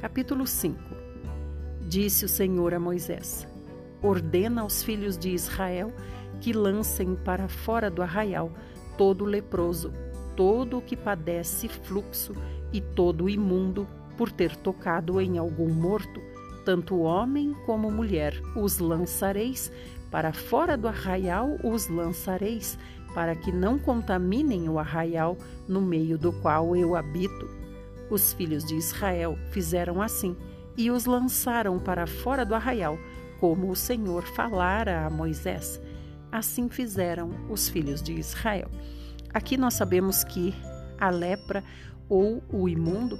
Capítulo 0.00 0.46
5 0.46 0.78
Disse 1.88 2.24
o 2.24 2.28
Senhor 2.28 2.72
a 2.72 2.80
Moisés: 2.80 3.46
ordena 4.02 4.62
aos 4.62 4.82
filhos 4.82 5.16
de 5.16 5.30
Israel 5.30 5.92
que 6.40 6.52
lancem 6.52 7.14
para 7.14 7.48
fora 7.48 7.90
do 7.90 8.02
arraial 8.02 8.50
todo 8.96 9.24
leproso, 9.24 9.92
todo 10.36 10.78
o 10.78 10.82
que 10.82 10.96
padece 10.96 11.68
fluxo 11.68 12.34
e 12.72 12.80
todo 12.80 13.28
imundo 13.28 13.86
por 14.16 14.30
ter 14.30 14.56
tocado 14.56 15.20
em 15.20 15.38
algum 15.38 15.72
morto, 15.72 16.20
tanto 16.64 17.00
homem 17.00 17.54
como 17.66 17.90
mulher, 17.90 18.40
os 18.56 18.78
lançareis 18.78 19.72
para 20.10 20.32
fora 20.32 20.76
do 20.76 20.86
arraial, 20.86 21.56
os 21.64 21.88
lançareis, 21.88 22.78
para 23.14 23.34
que 23.34 23.50
não 23.50 23.78
contaminem 23.78 24.68
o 24.68 24.78
arraial 24.78 25.38
no 25.66 25.80
meio 25.80 26.18
do 26.18 26.32
qual 26.32 26.76
eu 26.76 26.94
habito. 26.94 27.48
Os 28.10 28.32
filhos 28.34 28.64
de 28.64 28.74
Israel 28.74 29.38
fizeram 29.50 30.02
assim 30.02 30.36
e 30.76 30.90
os 30.90 31.06
lançaram 31.06 31.78
para 31.78 32.06
fora 32.06 32.44
do 32.44 32.54
arraial 32.54 32.98
como 33.42 33.72
o 33.72 33.74
Senhor 33.74 34.22
falara 34.22 35.04
a 35.04 35.10
Moisés. 35.10 35.80
Assim 36.30 36.68
fizeram 36.68 37.32
os 37.50 37.68
filhos 37.68 38.00
de 38.00 38.12
Israel. 38.12 38.70
Aqui 39.34 39.56
nós 39.56 39.74
sabemos 39.74 40.22
que 40.22 40.54
a 40.96 41.10
lepra 41.10 41.64
ou 42.08 42.40
o 42.52 42.68
imundo 42.68 43.18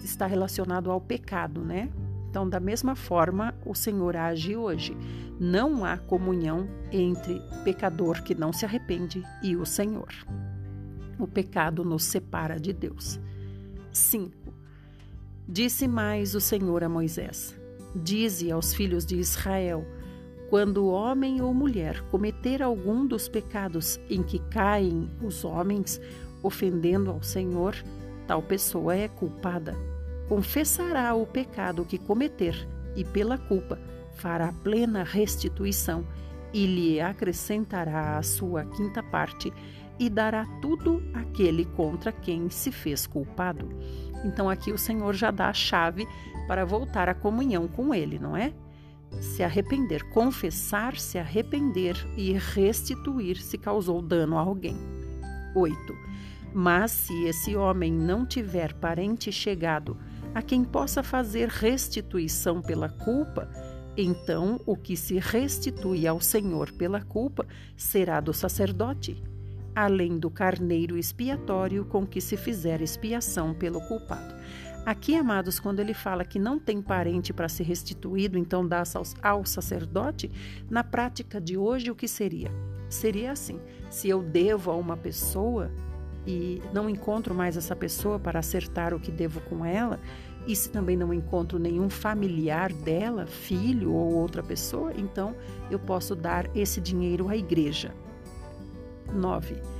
está 0.00 0.28
relacionado 0.28 0.92
ao 0.92 1.00
pecado, 1.00 1.60
né? 1.60 1.90
Então, 2.30 2.48
da 2.48 2.60
mesma 2.60 2.94
forma, 2.94 3.52
o 3.66 3.74
Senhor 3.74 4.16
age 4.16 4.54
hoje. 4.54 4.96
Não 5.40 5.84
há 5.84 5.98
comunhão 5.98 6.68
entre 6.92 7.42
pecador 7.64 8.22
que 8.22 8.32
não 8.32 8.52
se 8.52 8.64
arrepende 8.64 9.24
e 9.42 9.56
o 9.56 9.66
Senhor. 9.66 10.14
O 11.18 11.26
pecado 11.26 11.84
nos 11.84 12.04
separa 12.04 12.60
de 12.60 12.72
Deus. 12.72 13.18
5. 13.90 14.54
Disse 15.48 15.88
mais 15.88 16.36
o 16.36 16.40
Senhor 16.40 16.84
a 16.84 16.88
Moisés: 16.88 17.63
Dize 17.94 18.50
aos 18.50 18.74
filhos 18.74 19.06
de 19.06 19.16
Israel: 19.16 19.86
quando 20.50 20.86
homem 20.86 21.40
ou 21.40 21.54
mulher 21.54 22.00
cometer 22.10 22.62
algum 22.62 23.06
dos 23.06 23.28
pecados 23.28 24.00
em 24.10 24.22
que 24.22 24.38
caem 24.38 25.08
os 25.22 25.44
homens, 25.44 26.00
ofendendo 26.42 27.10
ao 27.10 27.22
Senhor, 27.22 27.74
tal 28.26 28.42
pessoa 28.42 28.94
é 28.94 29.08
culpada. 29.08 29.76
Confessará 30.28 31.14
o 31.14 31.26
pecado 31.26 31.84
que 31.84 31.98
cometer 31.98 32.66
e, 32.96 33.04
pela 33.04 33.38
culpa, 33.38 33.78
fará 34.14 34.52
plena 34.52 35.04
restituição 35.04 36.06
e 36.52 36.66
lhe 36.66 37.00
acrescentará 37.00 38.16
a 38.16 38.22
sua 38.22 38.64
quinta 38.64 39.02
parte 39.02 39.52
e 39.98 40.08
dará 40.08 40.46
tudo 40.60 41.02
àquele 41.12 41.64
contra 41.64 42.12
quem 42.12 42.48
se 42.48 42.70
fez 42.72 43.06
culpado. 43.06 43.68
Então 44.24 44.48
aqui 44.48 44.72
o 44.72 44.78
Senhor 44.78 45.14
já 45.14 45.30
dá 45.30 45.48
a 45.48 45.52
chave 45.52 46.08
para 46.48 46.64
voltar 46.64 47.08
à 47.08 47.14
comunhão 47.14 47.68
com 47.68 47.94
Ele, 47.94 48.18
não 48.18 48.36
é? 48.36 48.52
Se 49.20 49.42
arrepender, 49.42 50.02
confessar, 50.10 50.96
se 50.96 51.18
arrepender 51.18 51.96
e 52.16 52.32
restituir 52.32 53.36
se 53.36 53.56
causou 53.56 54.02
dano 54.02 54.36
a 54.36 54.40
alguém. 54.40 54.76
8. 55.54 55.76
Mas 56.52 56.90
se 56.90 57.24
esse 57.24 57.54
homem 57.54 57.92
não 57.92 58.26
tiver 58.26 58.72
parente 58.74 59.30
chegado 59.30 59.96
a 60.34 60.42
quem 60.42 60.64
possa 60.64 61.02
fazer 61.02 61.48
restituição 61.48 62.60
pela 62.60 62.88
culpa, 62.88 63.48
então 63.96 64.60
o 64.66 64.76
que 64.76 64.96
se 64.96 65.18
restitui 65.18 66.06
ao 66.06 66.20
Senhor 66.20 66.72
pela 66.72 67.00
culpa 67.00 67.46
será 67.76 68.20
do 68.20 68.32
sacerdote 68.32 69.22
além 69.74 70.18
do 70.18 70.30
carneiro 70.30 70.96
expiatório 70.96 71.84
com 71.84 72.06
que 72.06 72.20
se 72.20 72.36
fizer 72.36 72.80
expiação 72.80 73.54
pelo 73.54 73.80
culpado. 73.80 74.34
Aqui, 74.86 75.16
amados, 75.16 75.58
quando 75.58 75.80
ele 75.80 75.94
fala 75.94 76.26
que 76.26 76.38
não 76.38 76.58
tem 76.58 76.82
parente 76.82 77.32
para 77.32 77.48
ser 77.48 77.64
restituído, 77.64 78.36
então 78.36 78.66
dá 78.66 78.82
ao 79.22 79.44
sacerdote, 79.46 80.30
na 80.68 80.84
prática 80.84 81.40
de 81.40 81.56
hoje, 81.56 81.90
o 81.90 81.94
que 81.94 82.06
seria? 82.06 82.50
Seria 82.88 83.32
assim: 83.32 83.58
se 83.88 84.10
eu 84.10 84.22
devo 84.22 84.70
a 84.70 84.76
uma 84.76 84.96
pessoa 84.96 85.70
e 86.26 86.62
não 86.72 86.88
encontro 86.88 87.34
mais 87.34 87.56
essa 87.56 87.74
pessoa 87.74 88.18
para 88.18 88.38
acertar 88.38 88.92
o 88.92 89.00
que 89.00 89.10
devo 89.10 89.40
com 89.42 89.64
ela, 89.64 89.98
e 90.46 90.54
se 90.54 90.68
também 90.68 90.96
não 90.96 91.14
encontro 91.14 91.58
nenhum 91.58 91.88
familiar 91.88 92.70
dela, 92.70 93.26
filho 93.26 93.92
ou 93.92 94.12
outra 94.14 94.42
pessoa, 94.42 94.92
então 94.94 95.34
eu 95.70 95.78
posso 95.78 96.14
dar 96.14 96.54
esse 96.54 96.78
dinheiro 96.80 97.28
à 97.30 97.36
igreja. 97.36 97.94
9 99.12 99.74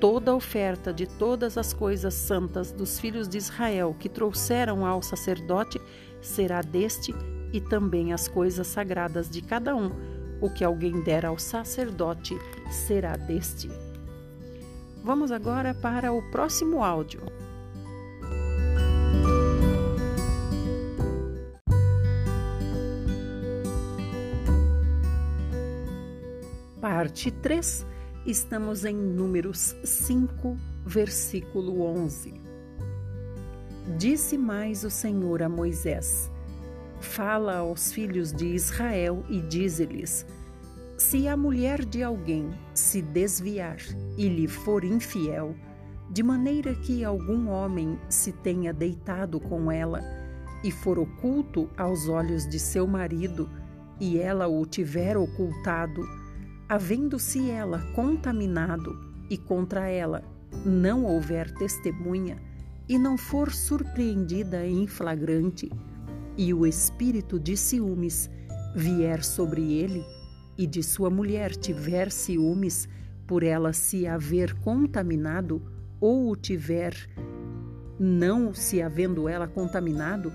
toda 0.00 0.34
oferta 0.34 0.92
de 0.92 1.06
todas 1.06 1.56
as 1.56 1.72
coisas 1.72 2.14
santas 2.14 2.70
dos 2.70 3.00
filhos 3.00 3.28
de 3.28 3.38
Israel 3.38 3.96
que 3.98 4.08
trouxeram 4.08 4.84
ao 4.84 5.02
sacerdote 5.02 5.80
será 6.20 6.60
deste 6.60 7.14
e 7.52 7.60
também 7.60 8.12
as 8.12 8.28
coisas 8.28 8.66
sagradas 8.66 9.30
de 9.30 9.40
cada 9.40 9.74
um. 9.74 9.90
O 10.40 10.50
que 10.50 10.64
alguém 10.64 11.02
der 11.02 11.24
ao 11.24 11.38
sacerdote 11.38 12.36
será 12.70 13.16
deste. 13.16 13.70
Vamos 15.02 15.32
agora 15.32 15.72
para 15.72 16.12
o 16.12 16.20
próximo 16.30 16.84
áudio. 16.84 17.22
Parte 26.80 27.30
3 27.30 27.95
Estamos 28.26 28.84
em 28.84 28.96
Números 28.96 29.76
5, 29.84 30.56
versículo 30.84 31.82
11. 31.82 32.34
Disse 33.96 34.36
mais 34.36 34.82
o 34.82 34.90
Senhor 34.90 35.44
a 35.44 35.48
Moisés: 35.48 36.28
Fala 36.98 37.58
aos 37.58 37.92
filhos 37.92 38.32
de 38.32 38.46
Israel 38.46 39.24
e 39.28 39.40
dize-lhes: 39.40 40.26
Se 40.98 41.28
a 41.28 41.36
mulher 41.36 41.84
de 41.84 42.02
alguém 42.02 42.50
se 42.74 43.00
desviar 43.00 43.78
e 44.18 44.28
lhe 44.28 44.48
for 44.48 44.82
infiel, 44.82 45.54
de 46.10 46.24
maneira 46.24 46.74
que 46.74 47.04
algum 47.04 47.48
homem 47.48 47.96
se 48.08 48.32
tenha 48.32 48.72
deitado 48.72 49.38
com 49.38 49.70
ela 49.70 50.02
e 50.64 50.72
for 50.72 50.98
oculto 50.98 51.70
aos 51.76 52.08
olhos 52.08 52.44
de 52.48 52.58
seu 52.58 52.88
marido, 52.88 53.48
e 54.00 54.18
ela 54.18 54.48
o 54.48 54.66
tiver 54.66 55.16
ocultado, 55.16 56.02
havendo-se 56.68 57.50
ela 57.50 57.80
contaminado 57.94 58.98
e 59.30 59.36
contra 59.36 59.88
ela 59.88 60.22
não 60.64 61.04
houver 61.04 61.50
testemunha 61.52 62.40
e 62.88 62.98
não 62.98 63.16
for 63.16 63.52
surpreendida 63.52 64.64
em 64.66 64.86
flagrante, 64.86 65.70
e 66.36 66.54
o 66.54 66.66
espírito 66.66 67.38
de 67.40 67.56
ciúmes 67.56 68.30
vier 68.74 69.24
sobre 69.24 69.72
ele, 69.72 70.04
e 70.56 70.66
de 70.66 70.82
sua 70.82 71.10
mulher 71.10 71.54
tiver 71.56 72.10
ciúmes 72.12 72.88
por 73.26 73.42
ela 73.42 73.72
se 73.72 74.06
haver 74.06 74.54
contaminado, 74.60 75.60
ou 76.00 76.30
o 76.30 76.36
tiver 76.36 76.94
não 77.98 78.54
se 78.54 78.80
havendo 78.80 79.28
ela 79.28 79.48
contaminado, 79.48 80.32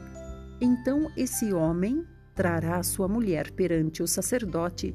então 0.60 1.10
esse 1.16 1.54
homem 1.54 2.06
trará 2.36 2.82
sua 2.84 3.08
mulher 3.08 3.52
perante 3.52 4.04
o 4.04 4.08
sacerdote 4.08 4.94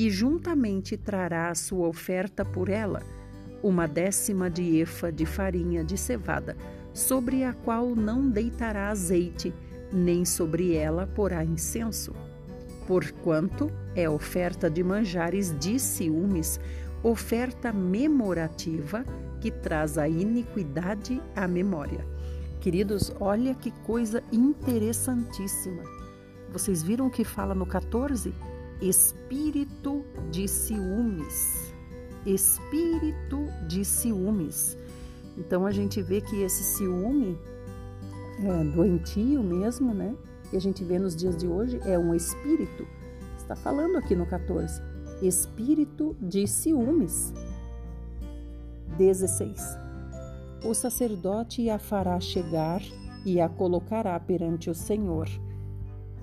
e 0.00 0.08
juntamente 0.08 0.96
trará 0.96 1.50
a 1.50 1.54
sua 1.54 1.86
oferta 1.86 2.42
por 2.42 2.70
ela, 2.70 3.02
uma 3.62 3.86
décima 3.86 4.48
de 4.48 4.78
efa 4.78 5.12
de 5.12 5.26
farinha 5.26 5.84
de 5.84 5.98
cevada, 5.98 6.56
sobre 6.94 7.44
a 7.44 7.52
qual 7.52 7.94
não 7.94 8.30
deitará 8.30 8.88
azeite, 8.88 9.52
nem 9.92 10.24
sobre 10.24 10.74
ela 10.74 11.06
porá 11.06 11.44
incenso. 11.44 12.14
Porquanto 12.86 13.70
é 13.94 14.08
oferta 14.08 14.70
de 14.70 14.82
manjares 14.82 15.54
de 15.58 15.78
ciúmes, 15.78 16.58
oferta 17.02 17.70
memorativa 17.70 19.04
que 19.38 19.50
traz 19.50 19.98
a 19.98 20.08
iniquidade 20.08 21.20
à 21.36 21.46
memória. 21.46 22.06
Queridos, 22.58 23.12
olha 23.20 23.54
que 23.54 23.70
coisa 23.70 24.24
interessantíssima. 24.32 25.82
Vocês 26.50 26.82
viram 26.82 27.08
o 27.08 27.10
que 27.10 27.22
fala 27.22 27.54
no 27.54 27.66
14? 27.66 28.32
Espírito 28.80 30.04
de 30.30 30.48
ciúmes. 30.48 31.72
Espírito 32.24 33.46
de 33.68 33.84
ciúmes. 33.84 34.76
Então 35.36 35.66
a 35.66 35.70
gente 35.70 36.02
vê 36.02 36.20
que 36.20 36.42
esse 36.42 36.62
ciúme 36.64 37.38
é 38.42 38.64
doentio 38.64 39.42
mesmo, 39.42 39.92
né? 39.92 40.14
E 40.52 40.56
a 40.56 40.60
gente 40.60 40.82
vê 40.82 40.98
nos 40.98 41.14
dias 41.14 41.36
de 41.36 41.46
hoje 41.46 41.78
é 41.84 41.98
um 41.98 42.14
espírito. 42.14 42.86
Está 43.36 43.54
falando 43.54 43.96
aqui 43.96 44.16
no 44.16 44.26
14. 44.26 44.80
Espírito 45.22 46.16
de 46.20 46.46
ciúmes. 46.46 47.32
16. 48.96 49.60
O 50.64 50.74
sacerdote 50.74 51.68
a 51.70 51.78
fará 51.78 52.18
chegar 52.18 52.82
e 53.24 53.40
a 53.40 53.48
colocará 53.48 54.18
perante 54.18 54.70
o 54.70 54.74
Senhor 54.74 55.28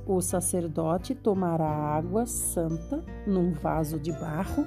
o 0.07 0.21
sacerdote 0.21 1.13
tomará 1.13 1.67
água 1.67 2.25
santa 2.25 3.03
num 3.25 3.51
vaso 3.51 3.99
de 3.99 4.11
barro, 4.13 4.65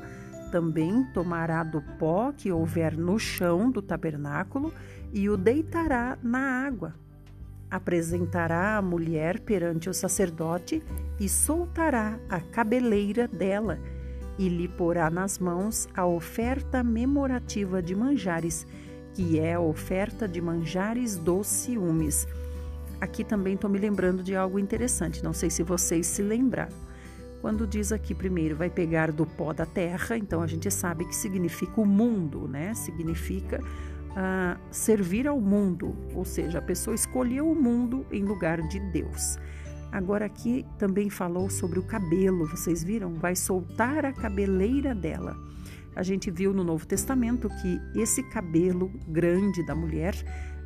também 0.52 1.04
tomará 1.14 1.62
do 1.62 1.80
pó 1.98 2.32
que 2.32 2.52
houver 2.52 2.96
no 2.96 3.18
chão 3.18 3.70
do 3.70 3.80
tabernáculo 3.80 4.72
e 5.12 5.30
o 5.30 5.36
deitará 5.36 6.18
na 6.22 6.66
água. 6.66 6.94
Apresentará 7.70 8.76
a 8.76 8.82
mulher 8.82 9.40
perante 9.40 9.88
o 9.88 9.94
sacerdote 9.94 10.82
e 11.18 11.28
soltará 11.28 12.18
a 12.28 12.40
cabeleira 12.40 13.26
dela 13.28 13.78
e 14.38 14.48
lhe 14.48 14.68
porá 14.68 15.08
nas 15.08 15.38
mãos 15.38 15.88
a 15.94 16.04
oferta 16.04 16.82
memorativa 16.82 17.80
de 17.80 17.94
manjares, 17.94 18.66
que 19.14 19.38
é 19.38 19.54
a 19.54 19.60
oferta 19.60 20.26
de 20.26 20.40
manjares 20.40 21.16
dos 21.16 21.46
ciúmes 21.46 22.26
aqui 23.00 23.24
também 23.24 23.54
estou 23.54 23.70
me 23.70 23.78
lembrando 23.78 24.22
de 24.22 24.34
algo 24.36 24.58
interessante, 24.58 25.24
não 25.24 25.32
sei 25.32 25.50
se 25.50 25.62
vocês 25.62 26.06
se 26.06 26.22
lembraram. 26.22 26.74
Quando 27.40 27.66
diz 27.66 27.90
aqui 27.90 28.14
primeiro, 28.14 28.54
vai 28.54 28.68
pegar 28.68 29.10
do 29.10 29.24
pó 29.24 29.52
da 29.52 29.64
terra, 29.64 30.16
então 30.18 30.42
a 30.42 30.46
gente 30.46 30.70
sabe 30.70 31.06
que 31.06 31.16
significa 31.16 31.80
o 31.80 31.86
mundo, 31.86 32.46
né? 32.46 32.74
Significa 32.74 33.60
uh, 33.60 34.60
servir 34.70 35.26
ao 35.26 35.40
mundo, 35.40 35.96
ou 36.14 36.24
seja, 36.24 36.58
a 36.58 36.62
pessoa 36.62 36.94
escolheu 36.94 37.50
o 37.50 37.54
mundo 37.54 38.04
em 38.12 38.22
lugar 38.22 38.60
de 38.68 38.78
Deus. 38.92 39.38
Agora 39.90 40.26
aqui 40.26 40.66
também 40.78 41.08
falou 41.08 41.48
sobre 41.48 41.78
o 41.78 41.82
cabelo, 41.82 42.46
vocês 42.46 42.84
viram? 42.84 43.14
Vai 43.14 43.34
soltar 43.34 44.04
a 44.04 44.12
cabeleira 44.12 44.94
dela. 44.94 45.34
A 45.96 46.02
gente 46.02 46.30
viu 46.30 46.52
no 46.52 46.62
Novo 46.62 46.86
Testamento 46.86 47.48
que 47.60 47.80
esse 47.98 48.22
cabelo 48.30 48.92
grande 49.08 49.64
da 49.66 49.74
mulher 49.74 50.14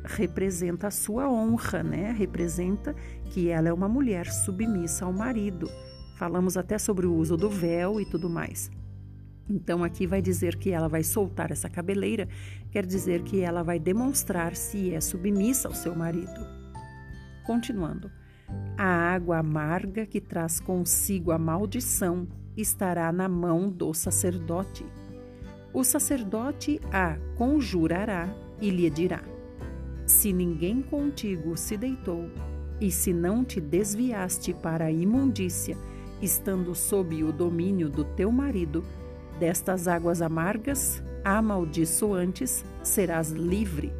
representa 0.05 0.87
a 0.87 0.91
sua 0.91 1.29
honra, 1.29 1.83
né? 1.83 2.11
Representa 2.11 2.95
que 3.25 3.49
ela 3.49 3.69
é 3.69 3.73
uma 3.73 3.89
mulher 3.89 4.27
submissa 4.27 5.05
ao 5.05 5.13
marido. 5.13 5.69
Falamos 6.17 6.55
até 6.55 6.77
sobre 6.77 7.05
o 7.05 7.13
uso 7.13 7.35
do 7.35 7.49
véu 7.49 7.99
e 7.99 8.05
tudo 8.05 8.29
mais. 8.29 8.71
Então 9.49 9.83
aqui 9.83 10.07
vai 10.07 10.21
dizer 10.21 10.55
que 10.55 10.71
ela 10.71 10.87
vai 10.87 11.03
soltar 11.03 11.51
essa 11.51 11.69
cabeleira, 11.69 12.27
quer 12.71 12.85
dizer 12.85 13.21
que 13.21 13.41
ela 13.41 13.63
vai 13.63 13.79
demonstrar 13.79 14.55
se 14.55 14.93
é 14.93 14.99
submissa 14.99 15.67
ao 15.67 15.73
seu 15.73 15.95
marido. 15.95 16.47
Continuando. 17.45 18.09
A 18.77 18.85
água 18.85 19.39
amarga 19.39 20.05
que 20.05 20.21
traz 20.21 20.59
consigo 20.59 21.31
a 21.31 21.37
maldição 21.37 22.27
estará 22.55 23.11
na 23.11 23.27
mão 23.27 23.69
do 23.69 23.93
sacerdote. 23.93 24.85
O 25.73 25.83
sacerdote 25.83 26.79
a 26.91 27.17
conjurará 27.35 28.33
e 28.61 28.69
lhe 28.69 28.89
dirá: 28.89 29.21
se 30.15 30.31
ninguém 30.31 30.81
contigo 30.81 31.57
se 31.57 31.75
deitou, 31.75 32.29
e 32.79 32.89
se 32.89 33.11
não 33.11 33.43
te 33.43 33.59
desviaste 33.59 34.53
para 34.53 34.85
a 34.85 34.91
imundícia, 34.91 35.77
estando 36.21 36.73
sob 36.73 37.21
o 37.21 37.33
domínio 37.33 37.89
do 37.89 38.05
teu 38.05 38.31
marido, 38.31 38.83
destas 39.37 39.89
águas 39.89 40.21
amargas, 40.21 41.03
amaldiçoantes, 41.23 42.63
serás 42.81 43.31
livre. 43.31 43.91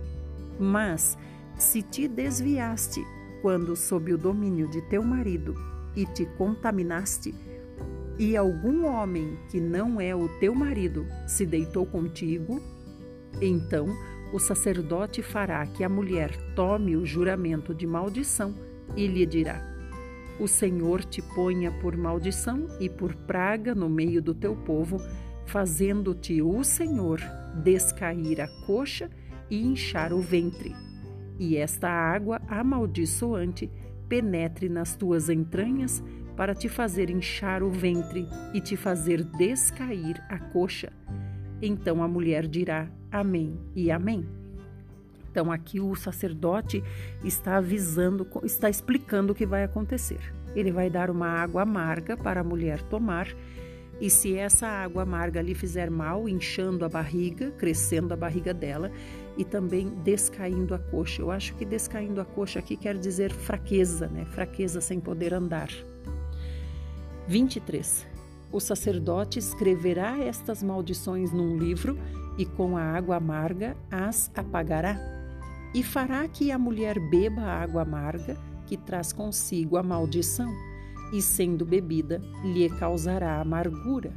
Mas, 0.58 1.18
se 1.58 1.82
te 1.82 2.08
desviaste, 2.08 3.06
quando 3.42 3.76
sob 3.76 4.14
o 4.14 4.18
domínio 4.18 4.70
de 4.70 4.82
teu 4.84 5.04
marido, 5.04 5.54
e 5.96 6.06
te 6.06 6.26
contaminaste, 6.38 7.36
e 8.18 8.38
algum 8.38 8.86
homem 8.86 9.38
que 9.50 9.60
não 9.60 10.00
é 10.00 10.16
o 10.16 10.30
teu 10.40 10.56
marido 10.56 11.06
se 11.28 11.46
deitou 11.46 11.86
contigo, 11.86 12.62
então 13.42 13.88
o 14.34 14.40
sacerdote 14.40 15.22
fará 15.22 15.66
que 15.66 15.84
a 15.84 15.90
mulher 15.90 16.36
tome 16.56 16.96
o 16.96 17.06
juramento 17.06 17.74
de 17.74 17.88
maldição 17.88 18.54
e 18.96 19.08
lhe 19.08 19.26
dirá: 19.26 19.62
O 20.40 20.48
Senhor 20.48 21.04
te 21.04 21.22
ponha 21.22 21.72
por 21.72 21.96
maldição 21.96 22.68
e 22.80 22.90
por 22.90 23.16
praga 23.16 23.74
no 23.74 23.90
meio 23.90 24.22
do 24.22 24.34
teu 24.34 24.56
povo, 24.56 25.00
fazendo-te 25.46 26.42
o 26.42 26.64
Senhor 26.64 27.22
descair 27.64 28.42
a 28.42 28.48
coxa 28.66 29.10
e 29.50 29.62
inchar 29.62 30.12
o 30.12 30.20
ventre. 30.20 30.76
e 31.38 31.58
esta 31.58 31.90
água 31.90 32.42
amaldiçoante 32.48 33.70
penetre 34.08 34.70
nas 34.70 34.96
tuas 34.96 35.30
entranhas 35.30 36.02
para 36.36 36.54
te 36.54 36.70
fazer 36.70 37.10
inchar 37.10 37.64
o 37.64 37.70
ventre 37.70 38.28
e 38.54 38.62
te 38.62 38.76
fazer 38.78 39.24
descair 39.24 40.22
a 40.30 40.38
coxa. 40.40 40.92
Então 41.62 42.04
a 42.04 42.08
mulher 42.08 42.48
dirá: 42.48 42.88
Amém 43.12 43.58
e 43.76 43.92
Amém. 43.92 44.26
Então 45.32 45.52
aqui 45.52 45.82
o 45.82 45.94
sacerdote 45.96 46.82
está 47.24 47.58
avisando, 47.58 48.26
está 48.44 48.70
explicando 48.70 49.34
o 49.34 49.36
que 49.36 49.46
vai 49.46 49.64
acontecer. 49.64 50.34
Ele 50.56 50.72
vai 50.72 50.90
dar 50.90 51.10
uma 51.10 51.28
água 51.28 51.64
amarga 51.64 52.16
para 52.16 52.40
a 52.40 52.44
mulher 52.44 52.82
tomar, 52.84 53.28
e 54.00 54.10
se 54.10 54.36
essa 54.38 54.68
água 54.68 55.04
amarga 55.04 55.42
lhe 55.42 55.54
fizer 55.54 55.90
mal, 55.90 56.28
inchando 56.28 56.86
a 56.86 56.90
barriga, 56.90 57.52
crescendo 57.52 58.14
a 58.14 58.18
barriga 58.18 58.54
dela 58.54 58.92
e 59.38 59.44
também 59.44 59.90
descaindo 60.04 60.74
a 60.74 60.80
coxa. 60.80 61.22
Eu 61.22 61.32
acho 61.32 61.54
que 61.56 61.66
descaindo 61.66 62.20
a 62.20 62.26
coxa 62.26 62.60
aqui 62.60 62.76
quer 62.76 62.98
dizer 62.98 63.32
fraqueza, 63.32 64.08
né? 64.08 64.26
Fraqueza 64.26 64.82
sem 64.82 65.00
poder 65.00 65.34
andar. 65.34 65.70
23. 67.28 68.15
O 68.56 68.60
sacerdote 68.62 69.38
escreverá 69.38 70.18
estas 70.18 70.64
maldições 70.64 71.34
num 71.34 71.58
livro 71.58 72.00
e 72.38 72.46
com 72.46 72.78
a 72.78 72.82
água 72.82 73.18
amarga 73.18 73.76
as 73.92 74.32
apagará. 74.34 74.98
E 75.74 75.84
fará 75.84 76.26
que 76.26 76.54
a 76.54 76.58
mulher 76.58 76.98
beba 76.98 77.42
a 77.42 77.62
água 77.62 77.82
amarga 77.82 78.38
que 78.66 78.78
traz 78.78 79.12
consigo 79.12 79.76
a 79.76 79.84
maldição, 79.84 80.56
e 81.12 81.22
sendo 81.22 81.66
bebida, 81.66 82.22
lhe 82.46 82.70
causará 82.70 83.42
amargura. 83.42 84.14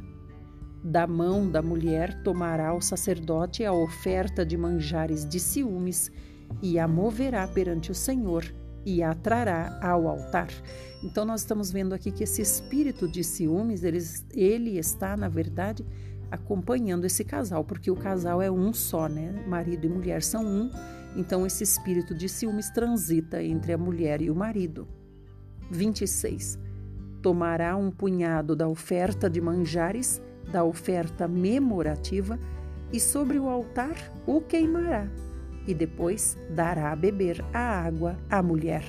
Da 0.81 1.05
mão 1.05 1.51
da 1.51 1.61
mulher 1.61 2.23
tomará 2.23 2.73
o 2.73 2.79
sacerdote 2.79 3.65
a 3.65 3.73
oferta 3.73 4.45
de 4.45 4.55
manjares 4.55 5.27
de 5.27 5.37
ciúmes 5.37 6.09
e 6.61 6.79
a 6.79 6.87
moverá 6.87 7.45
perante 7.45 7.91
o 7.91 7.95
Senhor 7.95 8.45
e 8.85 9.03
a 9.03 9.13
trará 9.13 9.79
ao 9.81 10.07
altar. 10.07 10.49
Então, 11.03 11.25
nós 11.25 11.41
estamos 11.41 11.71
vendo 11.71 11.93
aqui 11.93 12.11
que 12.11 12.23
esse 12.23 12.41
espírito 12.41 13.07
de 13.07 13.23
ciúmes, 13.23 13.83
ele, 13.83 13.99
ele 14.33 14.77
está, 14.77 15.15
na 15.15 15.29
verdade, 15.29 15.85
acompanhando 16.31 17.05
esse 17.05 17.23
casal, 17.23 17.63
porque 17.63 17.89
o 17.89 17.95
casal 17.95 18.41
é 18.41 18.51
um 18.51 18.73
só, 18.73 19.07
né? 19.07 19.43
Marido 19.47 19.85
e 19.85 19.89
mulher 19.89 20.21
são 20.21 20.45
um, 20.45 20.69
então 21.15 21.45
esse 21.45 21.63
espírito 21.63 22.13
de 22.13 22.29
ciúmes 22.29 22.69
transita 22.69 23.41
entre 23.41 23.73
a 23.73 23.77
mulher 23.77 24.21
e 24.21 24.29
o 24.29 24.35
marido. 24.35 24.87
26. 25.71 26.59
Tomará 27.21 27.75
um 27.75 27.91
punhado 27.91 28.55
da 28.55 28.67
oferta 28.67 29.29
de 29.29 29.41
manjares, 29.41 30.21
da 30.51 30.63
oferta 30.63 31.27
memorativa, 31.27 32.39
e 32.91 32.99
sobre 32.99 33.37
o 33.37 33.47
altar 33.47 33.95
o 34.25 34.41
queimará 34.41 35.07
e 35.67 35.73
depois 35.73 36.37
dará 36.49 36.91
a 36.91 36.95
beber 36.95 37.43
a 37.53 37.59
água 37.59 38.17
à 38.29 38.41
mulher. 38.41 38.83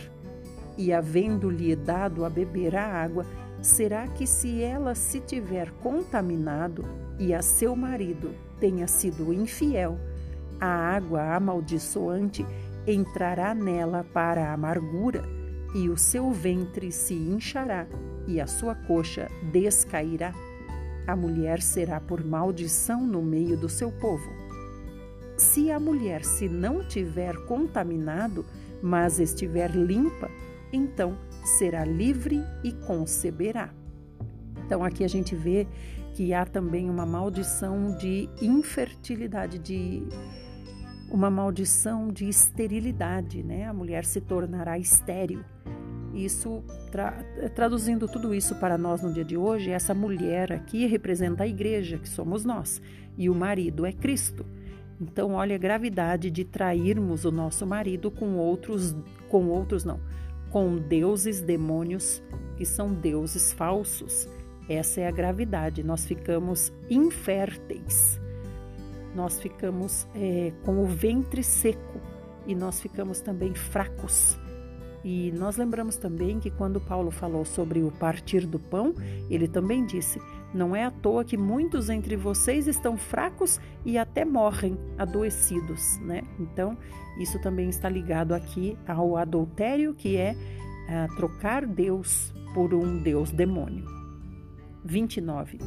E 0.76 0.92
havendo-lhe 0.92 1.74
dado 1.76 2.24
a 2.24 2.30
beber 2.30 2.76
a 2.76 2.86
água, 2.86 3.26
será 3.60 4.06
que 4.08 4.26
se 4.26 4.62
ela 4.62 4.94
se 4.94 5.20
tiver 5.20 5.70
contaminado 5.82 6.84
e 7.18 7.34
a 7.34 7.42
seu 7.42 7.76
marido 7.76 8.34
tenha 8.58 8.86
sido 8.86 9.32
infiel, 9.32 9.98
a 10.60 10.66
água 10.66 11.34
amaldiçoante 11.34 12.44
entrará 12.86 13.54
nela 13.54 14.04
para 14.12 14.48
a 14.48 14.52
amargura, 14.52 15.22
e 15.74 15.88
o 15.88 15.96
seu 15.96 16.32
ventre 16.32 16.90
se 16.90 17.14
inchará 17.14 17.86
e 18.26 18.40
a 18.40 18.46
sua 18.46 18.74
coxa 18.74 19.28
descairá. 19.52 20.34
A 21.06 21.14
mulher 21.14 21.62
será 21.62 22.00
por 22.00 22.24
maldição 22.24 23.06
no 23.06 23.22
meio 23.22 23.56
do 23.56 23.68
seu 23.68 23.90
povo. 23.92 24.39
Se 25.40 25.70
a 25.70 25.80
mulher 25.80 26.22
se 26.22 26.50
não 26.50 26.84
tiver 26.86 27.34
contaminado, 27.46 28.44
mas 28.82 29.18
estiver 29.18 29.70
limpa, 29.70 30.30
então 30.70 31.16
será 31.42 31.82
livre 31.82 32.44
e 32.62 32.72
conceberá. 32.72 33.70
Então 34.66 34.84
aqui 34.84 35.02
a 35.02 35.08
gente 35.08 35.34
vê 35.34 35.66
que 36.12 36.34
há 36.34 36.44
também 36.44 36.90
uma 36.90 37.06
maldição 37.06 37.96
de 37.96 38.28
infertilidade, 38.42 39.58
de 39.58 40.06
uma 41.10 41.30
maldição 41.30 42.12
de 42.12 42.28
esterilidade, 42.28 43.42
né? 43.42 43.64
A 43.64 43.72
mulher 43.72 44.04
se 44.04 44.20
tornará 44.20 44.78
estéril. 44.78 45.42
Isso, 46.12 46.62
tra 46.92 47.12
traduzindo 47.54 48.06
tudo 48.06 48.34
isso 48.34 48.56
para 48.56 48.76
nós 48.76 49.00
no 49.00 49.10
dia 49.10 49.24
de 49.24 49.38
hoje, 49.38 49.70
essa 49.70 49.94
mulher 49.94 50.52
aqui 50.52 50.84
representa 50.84 51.44
a 51.44 51.48
igreja, 51.48 51.96
que 51.96 52.10
somos 52.10 52.44
nós, 52.44 52.82
e 53.16 53.30
o 53.30 53.34
marido 53.34 53.86
é 53.86 53.92
Cristo. 53.92 54.44
Então, 55.00 55.32
olha 55.32 55.56
a 55.56 55.58
gravidade 55.58 56.30
de 56.30 56.44
trairmos 56.44 57.24
o 57.24 57.30
nosso 57.30 57.66
marido 57.66 58.10
com 58.10 58.36
outros, 58.36 58.94
com 59.28 59.46
outros 59.46 59.82
não, 59.82 59.98
com 60.50 60.76
deuses 60.76 61.40
demônios 61.40 62.22
que 62.56 62.66
são 62.66 62.92
deuses 62.92 63.52
falsos. 63.52 64.28
Essa 64.68 65.00
é 65.00 65.08
a 65.08 65.10
gravidade. 65.10 65.82
Nós 65.82 66.04
ficamos 66.04 66.70
inférteis, 66.90 68.20
nós 69.14 69.40
ficamos 69.40 70.06
é, 70.14 70.52
com 70.64 70.82
o 70.82 70.86
ventre 70.86 71.42
seco 71.42 72.00
e 72.46 72.54
nós 72.54 72.80
ficamos 72.80 73.20
também 73.20 73.54
fracos. 73.54 74.38
E 75.02 75.32
nós 75.32 75.56
lembramos 75.56 75.96
também 75.96 76.38
que 76.38 76.50
quando 76.50 76.78
Paulo 76.78 77.10
falou 77.10 77.44
sobre 77.44 77.82
o 77.82 77.90
partir 77.90 78.46
do 78.46 78.58
pão, 78.58 78.94
ele 79.30 79.48
também 79.48 79.84
disse: 79.86 80.20
não 80.52 80.74
é 80.74 80.84
à 80.84 80.90
toa 80.90 81.24
que 81.24 81.36
muitos 81.36 81.88
entre 81.88 82.16
vocês 82.16 82.66
estão 82.66 82.96
fracos 82.96 83.60
e 83.84 83.96
até 83.96 84.24
morrem 84.24 84.76
adoecidos, 84.98 85.98
né? 86.00 86.22
Então, 86.38 86.76
isso 87.18 87.40
também 87.40 87.68
está 87.68 87.88
ligado 87.88 88.34
aqui 88.34 88.76
ao 88.86 89.16
adultério, 89.16 89.94
que 89.94 90.16
é 90.16 90.34
uh, 90.34 91.14
trocar 91.16 91.66
Deus 91.66 92.34
por 92.52 92.74
um 92.74 92.98
Deus 92.98 93.30
demônio. 93.30 93.84
29. 94.84 95.58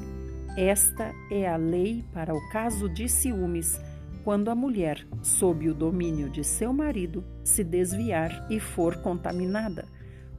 Esta 0.58 1.14
é 1.32 1.48
a 1.48 1.56
lei 1.56 2.04
para 2.14 2.36
o 2.36 2.50
caso 2.50 2.90
de 2.90 3.08
ciúmes, 3.08 3.80
quando 4.24 4.50
a 4.50 4.56
mulher, 4.56 5.06
sob 5.22 5.70
o 5.70 5.74
domínio 5.74 6.30
de 6.30 6.44
seu 6.44 6.74
marido, 6.74 7.24
se 7.44 7.64
desviar 7.64 8.48
e 8.50 8.60
for 8.60 8.98
contaminada, 8.98 9.86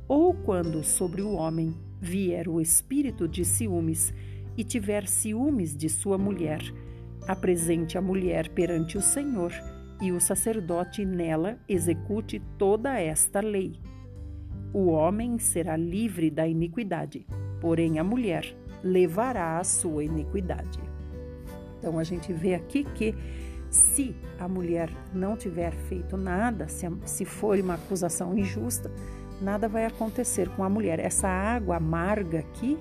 ou 0.07 0.35
quando 0.35 0.85
sobre 0.85 1.23
o 1.23 1.33
homem 1.33 1.75
vier 2.01 2.49
o 2.49 2.61
espírito 2.61 3.27
de 3.27 3.45
ciúmes 3.45 4.13
e 4.57 4.65
tiver 4.65 5.07
ciúmes 5.07 5.77
de 5.77 5.89
sua 5.89 6.19
mulher, 6.19 6.61
apresente 7.27 7.99
a 7.99 8.03
mulher 8.03 8.49
perante 8.51 8.97
o 8.97 9.01
Senhor 9.01 9.53
e 10.01 10.13
o 10.13 10.21
sacerdote 10.21 11.05
nela 11.05 11.59
execute 11.69 12.41
toda 12.59 12.99
esta 12.99 13.41
lei. 13.41 13.81
O 14.73 14.87
homem 14.87 15.39
será 15.39 15.77
livre 15.77 16.31
da 16.31 16.47
iniquidade, 16.47 17.27
porém 17.61 17.99
a 17.99 18.05
mulher 18.05 18.57
levará 18.83 19.59
a 19.59 19.65
sua 19.65 20.05
iniquidade. 20.05 20.81
Então 21.79 21.99
a 21.99 22.05
gente 22.05 22.33
vê 22.33 22.55
aqui 22.55 22.85
que 22.85 23.15
se 23.71 24.15
a 24.39 24.47
mulher 24.47 24.91
não 25.13 25.37
tiver 25.37 25.73
feito 25.73 26.17
nada, 26.17 26.69
se, 26.69 26.87
se 27.05 27.25
for 27.25 27.59
uma 27.59 27.75
acusação 27.75 28.37
injusta, 28.37 28.91
nada 29.41 29.69
vai 29.69 29.85
acontecer 29.85 30.49
com 30.51 30.63
a 30.63 30.69
mulher. 30.69 30.99
Essa 30.99 31.29
água 31.29 31.77
amarga 31.77 32.41
aqui 32.41 32.79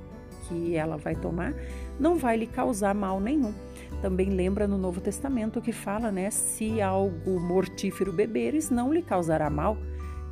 que 0.48 0.76
ela 0.76 0.98
vai 0.98 1.16
tomar 1.16 1.54
não 2.00 2.18
vai 2.18 2.38
lhe 2.38 2.48
causar 2.48 2.94
mal 2.94 3.20
nenhum. 3.20 3.54
Também 4.02 4.30
lembra 4.30 4.68
no 4.68 4.78
Novo 4.78 5.00
Testamento 5.00 5.62
que 5.62 5.72
fala, 5.72 6.12
né, 6.12 6.30
se 6.30 6.82
algo 6.82 7.40
mortífero 7.40 8.12
beberes, 8.12 8.70
não 8.70 8.94
lhe 8.94 9.02
causará 9.02 9.50
mal, 9.50 9.78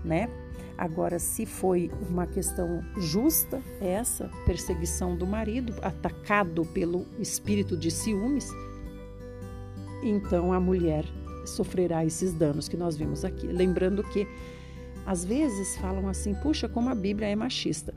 né? 0.03 0.29
Agora, 0.77 1.19
se 1.19 1.45
foi 1.45 1.91
uma 2.09 2.25
questão 2.25 2.83
justa, 2.97 3.61
essa 3.79 4.29
perseguição 4.45 5.15
do 5.15 5.27
marido, 5.27 5.75
atacado 5.81 6.65
pelo 6.65 7.05
espírito 7.19 7.77
de 7.77 7.91
ciúmes, 7.91 8.49
então 10.01 10.51
a 10.51 10.59
mulher 10.59 11.05
sofrerá 11.45 12.03
esses 12.03 12.33
danos 12.33 12.67
que 12.67 12.75
nós 12.75 12.97
vimos 12.97 13.23
aqui. 13.23 13.47
Lembrando 13.47 14.03
que 14.03 14.27
às 15.05 15.23
vezes 15.23 15.77
falam 15.77 16.07
assim: 16.07 16.33
puxa, 16.35 16.67
como 16.67 16.89
a 16.89 16.95
Bíblia 16.95 17.27
é 17.27 17.35
machista. 17.35 17.93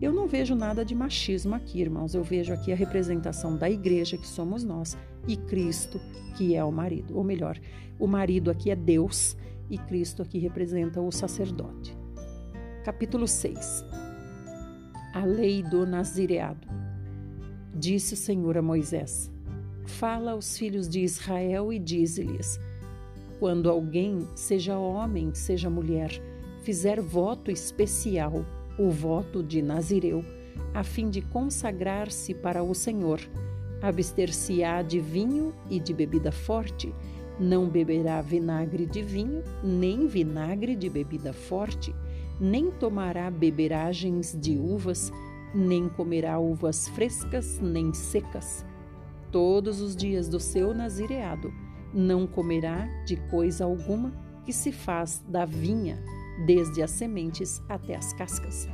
Eu 0.00 0.14
não 0.14 0.26
vejo 0.26 0.54
nada 0.54 0.82
de 0.82 0.94
machismo 0.94 1.54
aqui, 1.54 1.78
irmãos. 1.80 2.14
Eu 2.14 2.24
vejo 2.24 2.54
aqui 2.54 2.72
a 2.72 2.76
representação 2.76 3.54
da 3.56 3.68
igreja, 3.68 4.16
que 4.16 4.26
somos 4.26 4.64
nós, 4.64 4.96
e 5.28 5.36
Cristo, 5.36 6.00
que 6.36 6.56
é 6.56 6.64
o 6.64 6.72
marido. 6.72 7.16
Ou 7.18 7.22
melhor, 7.22 7.60
o 7.98 8.06
marido 8.06 8.50
aqui 8.50 8.70
é 8.70 8.76
Deus 8.76 9.36
e 9.68 9.76
Cristo 9.76 10.22
aqui 10.22 10.38
representa 10.38 11.02
o 11.02 11.12
sacerdote. 11.12 11.94
Capítulo 12.82 13.28
6 13.28 13.84
A 15.12 15.24
lei 15.26 15.62
do 15.62 15.86
nazireado. 15.86 16.66
Disse 17.74 18.14
o 18.14 18.16
Senhor 18.16 18.56
a 18.56 18.62
Moisés: 18.62 19.30
Fala 19.84 20.32
aos 20.32 20.56
filhos 20.56 20.88
de 20.88 21.00
Israel 21.00 21.70
e 21.70 21.78
dize-lhes: 21.78 22.58
Quando 23.38 23.68
alguém, 23.68 24.26
seja 24.34 24.78
homem, 24.78 25.34
seja 25.34 25.68
mulher, 25.68 26.10
fizer 26.62 27.02
voto 27.02 27.50
especial 27.50 28.46
o 28.80 28.88
voto 28.88 29.42
de 29.42 29.60
Nazireu, 29.60 30.24
a 30.72 30.82
fim 30.82 31.10
de 31.10 31.20
consagrar-se 31.20 32.32
para 32.32 32.62
o 32.62 32.74
Senhor. 32.74 33.20
Abster-se-á 33.82 34.80
de 34.80 34.98
vinho 34.98 35.52
e 35.68 35.78
de 35.78 35.92
bebida 35.92 36.32
forte, 36.32 36.94
Não 37.38 37.70
beberá 37.70 38.20
vinagre 38.20 38.84
de 38.84 39.00
vinho, 39.00 39.42
nem 39.64 40.06
vinagre 40.06 40.76
de 40.76 40.90
bebida 40.90 41.32
forte, 41.32 41.94
nem 42.38 42.70
tomará 42.70 43.30
beberagens 43.30 44.36
de 44.38 44.58
uvas, 44.58 45.10
nem 45.54 45.88
comerá 45.88 46.38
uvas 46.38 46.88
frescas 46.88 47.58
nem 47.58 47.94
secas. 47.94 48.62
Todos 49.32 49.80
os 49.80 49.96
dias 49.96 50.28
do 50.28 50.38
seu 50.38 50.74
nazireado 50.74 51.50
não 51.94 52.26
comerá 52.26 52.86
de 53.06 53.16
coisa 53.30 53.64
alguma 53.64 54.12
que 54.44 54.52
se 54.52 54.70
faz 54.70 55.24
da 55.26 55.46
vinha, 55.46 55.98
desde 56.46 56.82
as 56.82 56.90
sementes 56.90 57.62
até 57.68 57.94
as 57.96 58.12
cascas. 58.12 58.68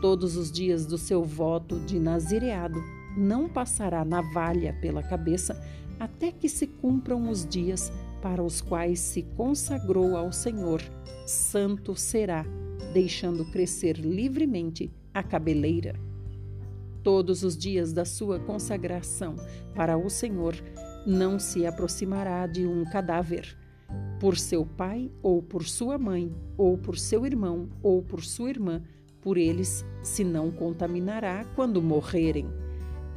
Todos 0.00 0.36
os 0.36 0.50
dias 0.50 0.86
do 0.86 0.98
seu 0.98 1.22
voto 1.22 1.78
de 1.80 1.98
nazireado 1.98 2.82
não 3.16 3.48
passará 3.48 4.04
navalha 4.04 4.76
pela 4.80 5.02
cabeça 5.02 5.60
até 6.00 6.32
que 6.32 6.48
se 6.48 6.66
cumpram 6.66 7.28
os 7.28 7.46
dias 7.46 7.92
para 8.20 8.42
os 8.42 8.60
quais 8.60 8.98
se 8.98 9.22
consagrou 9.36 10.16
ao 10.16 10.32
Senhor. 10.32 10.82
Santo 11.26 11.94
será, 11.94 12.44
deixando 12.92 13.44
crescer 13.52 13.96
livremente 13.96 14.92
a 15.14 15.22
cabeleira. 15.22 15.94
Todos 17.02 17.42
os 17.42 17.56
dias 17.56 17.92
da 17.92 18.04
sua 18.04 18.38
consagração 18.38 19.36
para 19.74 19.96
o 19.96 20.08
Senhor, 20.08 20.54
não 21.06 21.38
se 21.38 21.66
aproximará 21.66 22.46
de 22.46 22.66
um 22.66 22.84
cadáver, 22.84 23.56
por 24.22 24.38
seu 24.38 24.64
pai 24.64 25.10
ou 25.20 25.42
por 25.42 25.64
sua 25.64 25.98
mãe, 25.98 26.32
ou 26.56 26.78
por 26.78 26.96
seu 26.96 27.26
irmão 27.26 27.68
ou 27.82 28.00
por 28.00 28.22
sua 28.22 28.50
irmã, 28.50 28.80
por 29.20 29.36
eles 29.36 29.84
se 30.00 30.22
não 30.22 30.48
contaminará 30.48 31.44
quando 31.56 31.82
morrerem, 31.82 32.48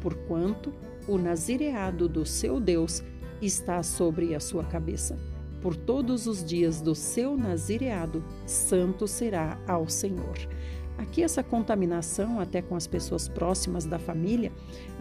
porquanto 0.01 0.73
o 1.07 1.19
nazireado 1.19 2.09
do 2.09 2.25
seu 2.25 2.59
Deus 2.59 3.03
está 3.39 3.83
sobre 3.83 4.33
a 4.33 4.39
sua 4.39 4.63
cabeça. 4.63 5.15
Por 5.61 5.75
todos 5.75 6.25
os 6.25 6.43
dias 6.43 6.81
do 6.81 6.95
seu 6.95 7.37
nazireado, 7.37 8.23
santo 8.47 9.07
será 9.07 9.61
ao 9.67 9.87
Senhor. 9.87 10.35
Aqui, 10.97 11.21
essa 11.21 11.43
contaminação, 11.43 12.39
até 12.39 12.63
com 12.63 12.75
as 12.75 12.87
pessoas 12.87 13.27
próximas 13.27 13.85
da 13.85 13.99
família, 13.99 14.51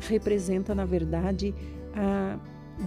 representa, 0.00 0.74
na 0.74 0.84
verdade, 0.84 1.54
a 1.94 2.38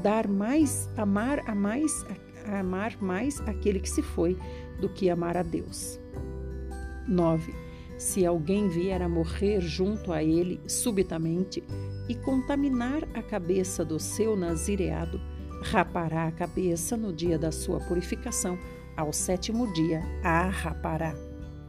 dar 0.03 0.27
mais, 0.27 0.87
amar 0.95 1.49
a 1.49 1.55
mais, 1.55 2.05
a 2.11 2.26
amar 2.55 2.97
mais 3.01 3.39
aquele 3.41 3.79
que 3.79 3.89
se 3.89 4.01
foi 4.01 4.37
do 4.79 4.89
que 4.89 5.09
amar 5.09 5.37
a 5.37 5.43
Deus. 5.43 5.99
9. 7.07 7.53
Se 7.97 8.25
alguém 8.25 8.69
vier 8.69 9.01
a 9.01 9.09
morrer 9.09 9.59
junto 9.61 10.13
a 10.13 10.23
ele 10.23 10.59
subitamente 10.67 11.63
e 12.07 12.15
contaminar 12.15 13.03
a 13.13 13.23
cabeça 13.23 13.83
do 13.83 13.99
seu 13.99 14.35
nazireado, 14.35 15.19
rapará 15.63 16.27
a 16.27 16.31
cabeça 16.31 16.95
no 16.95 17.11
dia 17.11 17.39
da 17.39 17.51
sua 17.51 17.79
purificação, 17.79 18.57
ao 18.95 19.11
sétimo 19.11 19.71
dia 19.73 20.03
a 20.23 20.47
rapará. 20.47 21.15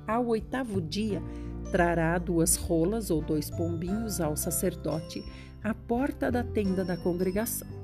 Ao 0.06 0.26
oitavo 0.26 0.80
dia, 0.80 1.22
trará 1.70 2.18
duas 2.18 2.56
rolas 2.56 3.10
ou 3.10 3.22
dois 3.22 3.50
pombinhos 3.50 4.20
ao 4.20 4.36
sacerdote 4.36 5.24
à 5.62 5.74
porta 5.74 6.30
da 6.30 6.42
tenda 6.42 6.84
da 6.84 6.96
congregação. 6.96 7.77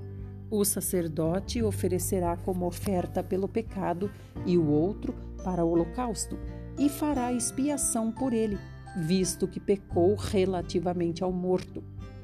O 0.51 0.64
sacerdote 0.64 1.62
oferecerá 1.62 2.36
como 2.36 2.66
oferta 2.66 3.22
pelo 3.22 3.49
pecado 3.49 4.11
e 4.47 4.57
o 4.57 4.68
outro 4.70 5.14
para 5.42 5.64
o 5.64 5.70
holocausto, 5.70 6.38
e 6.78 6.88
fará 6.88 7.32
expiação 7.32 8.11
por 8.11 8.32
ele, 8.32 8.59
visto 8.97 9.49
que 9.49 9.61
pecou 9.61 10.14
relativamente 10.14 11.22
ao 11.22 11.32
morto. 11.32 11.82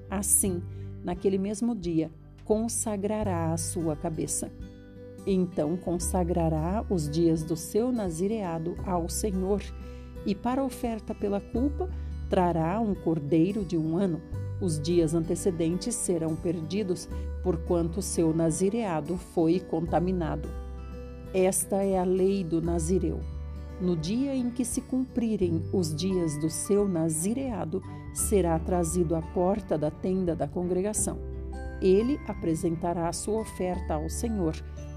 Assim, 0.09 0.63
naquele 1.03 1.39
mesmo 1.39 1.75
dia, 1.75 2.11
consagrará 2.45 3.53
a 3.53 3.57
sua 3.57 3.97
cabeça. 3.97 4.51
Então 5.27 5.77
consagrará 5.77 6.85
os 6.89 7.09
dias 7.09 7.43
do 7.43 7.57
seu 7.57 7.93
nazireado 7.93 8.75
ao 8.87 9.09
Senhor, 9.09 9.63
e 10.27 10.35
para 10.35 10.65
oferta 10.65 11.15
pela 11.15 11.41
culpa 11.41 11.89
trará 12.29 12.81
um 12.81 12.95
cordeiro 12.95 13.65
de 13.65 13.77
um 13.77 13.97
ano. 13.97 14.21
Os 14.61 14.79
dias 14.79 15.15
antecedentes 15.15 15.95
serão 15.95 16.37
perdidos, 16.37 17.09
porquanto 17.43 18.03
seu 18.03 18.35
nazireado 18.35 19.17
foi 19.17 19.59
contaminado. 19.59 20.49
Esta 21.33 21.77
é 21.77 21.99
a 21.99 22.05
lei 22.05 22.45
do 22.45 22.61
nazireu. 22.61 23.21
No 23.81 23.97
dia 23.97 24.35
em 24.35 24.51
que 24.51 24.65
se 24.65 24.83
cumprirem 24.83 25.63
os 25.73 25.95
dias 25.95 26.39
do 26.39 26.51
seu 26.51 26.87
nazireado, 26.87 27.83
será 28.13 28.59
trazido 28.59 29.15
à 29.15 29.23
porta 29.23 29.79
da 29.79 29.91
tenda 29.91 30.37
da 30.37 30.47
congregação. 30.47 31.19
Ele 31.81 32.21
apresentará 32.29 33.09
a 33.09 33.13
sua 33.13 33.41
oferta 33.41 33.95
ao 33.95 34.11
Senhor, 34.11 34.55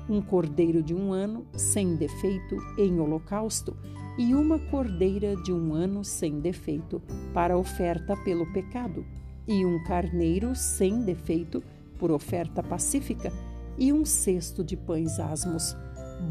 um 0.10 0.22
cordeiro 0.22 0.84
de 0.84 0.94
um 0.94 1.14
ano 1.14 1.46
sem 1.54 1.96
defeito 1.96 2.58
em 2.78 3.00
holocausto 3.00 3.78
e 4.18 4.36
uma 4.36 4.60
cordeira 4.60 5.36
de 5.38 5.54
um 5.54 5.74
ano 5.74 6.04
sem 6.04 6.42
defeito 6.42 7.02
para 7.34 7.58
oferta 7.58 8.18
pelo 8.18 8.52
pecado, 8.52 9.06
e 9.48 9.66
um 9.66 9.84
carneiro 9.84 10.56
sem 10.56 11.02
defeito 11.02 11.64
por 11.98 12.12
oferta 12.12 12.62
pacífica, 12.62 13.32
e 13.78 13.92
um 13.92 14.06
cesto 14.06 14.64
de 14.64 14.78
pães 14.78 15.20
asmos 15.20 15.76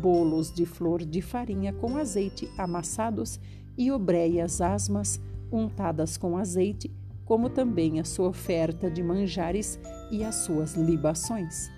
bolos 0.00 0.52
de 0.52 0.64
flor 0.64 1.04
de 1.04 1.20
farinha 1.20 1.72
com 1.72 1.96
azeite 1.96 2.48
amassados 2.56 3.38
e 3.76 3.90
obreias 3.90 4.60
asmas 4.60 5.20
untadas 5.50 6.16
com 6.16 6.36
azeite, 6.36 6.90
como 7.24 7.50
também 7.50 8.00
a 8.00 8.04
sua 8.04 8.28
oferta 8.28 8.90
de 8.90 9.02
manjares 9.02 9.78
e 10.10 10.24
as 10.24 10.36
suas 10.36 10.74
libações. 10.74 11.70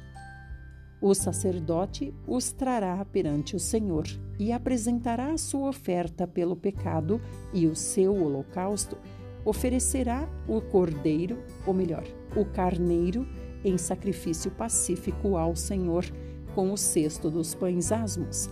O 1.01 1.15
sacerdote 1.15 2.15
os 2.27 2.51
trará 2.51 3.05
perante 3.05 3.55
o 3.55 3.61
Senhor 3.61 4.05
e 4.39 4.51
apresentará 4.53 5.33
a 5.33 5.39
sua 5.39 5.69
oferta 5.69 6.27
pelo 6.27 6.57
pecado 6.57 7.21
e 7.53 7.67
o 7.67 7.75
seu 7.75 8.15
holocausto. 8.15 8.97
Oferecerá 9.45 10.29
o 10.49 10.61
cordeiro, 10.61 11.39
ou 11.67 11.75
melhor, 11.75 12.05
o 12.35 12.45
carneiro, 12.45 13.27
em 13.65 13.79
sacrifício 13.79 14.51
pacífico 14.51 15.37
ao 15.37 15.55
Senhor 15.55 16.05
com 16.55 16.73
o 16.73 16.77
cesto 16.77 17.31
dos 17.31 17.55
pães 17.55 17.91
asmos. 17.91 18.49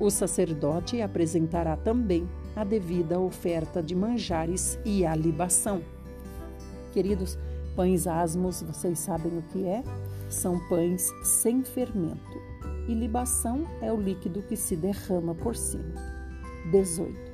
O 0.00 0.10
sacerdote 0.10 1.00
apresentará 1.00 1.76
também 1.76 2.28
a 2.56 2.64
devida 2.64 3.20
oferta 3.20 3.82
de 3.82 3.94
manjares 3.94 4.78
e 4.84 5.04
a 5.04 5.14
libação. 5.14 5.82
Queridos, 6.92 7.38
pães 7.76 8.06
asmos, 8.06 8.62
vocês 8.62 8.98
sabem 8.98 9.38
o 9.38 9.42
que 9.42 9.66
é? 9.66 9.82
São 10.28 10.58
pães 10.68 11.10
sem 11.22 11.62
fermento. 11.62 12.42
E 12.88 12.94
libação 12.94 13.66
é 13.80 13.92
o 13.92 14.00
líquido 14.00 14.42
que 14.42 14.56
se 14.56 14.76
derrama 14.76 15.34
por 15.34 15.54
cima. 15.54 15.94
18. 16.70 17.33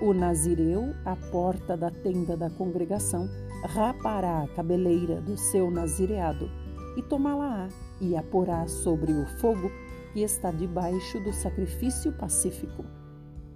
O 0.00 0.12
nazireu, 0.12 0.94
à 1.06 1.16
porta 1.16 1.74
da 1.74 1.90
tenda 1.90 2.36
da 2.36 2.50
congregação, 2.50 3.30
rapará 3.64 4.42
a 4.42 4.48
cabeleira 4.48 5.22
do 5.22 5.38
seu 5.38 5.70
nazireado 5.70 6.50
e 6.98 7.02
tomá-la-á 7.02 7.68
e 7.98 8.14
a 8.14 8.22
porá 8.22 8.66
sobre 8.66 9.12
o 9.12 9.26
fogo 9.38 9.70
que 10.12 10.20
está 10.20 10.50
debaixo 10.50 11.18
do 11.20 11.32
sacrifício 11.32 12.12
pacífico. 12.12 12.84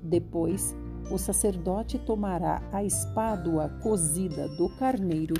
Depois, 0.02 0.74
o 1.10 1.18
sacerdote 1.18 1.98
tomará 1.98 2.62
a 2.72 2.82
espádua 2.82 3.68
cozida 3.82 4.48
do 4.48 4.68
carneiro 4.78 5.34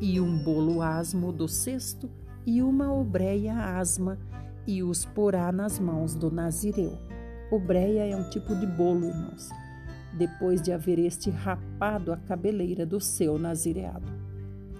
e 0.00 0.20
um 0.20 0.42
bolo 0.42 0.82
asmo 0.82 1.32
do 1.32 1.46
cesto 1.46 2.10
e 2.44 2.60
uma 2.60 2.92
obreia 2.92 3.54
asma 3.54 4.18
e 4.66 4.82
os 4.82 5.04
porá 5.04 5.52
nas 5.52 5.78
mãos 5.78 6.14
do 6.16 6.28
nazireu. 6.28 6.98
Obreia 7.52 8.06
é 8.06 8.16
um 8.16 8.28
tipo 8.30 8.54
de 8.56 8.66
bolo, 8.66 9.06
irmãos, 9.06 9.48
depois 10.12 10.60
de 10.60 10.72
haver 10.72 10.98
este 10.98 11.30
rapado 11.30 12.12
a 12.12 12.16
cabeleira 12.16 12.84
do 12.84 13.00
seu 13.00 13.38
nazireado. 13.38 14.12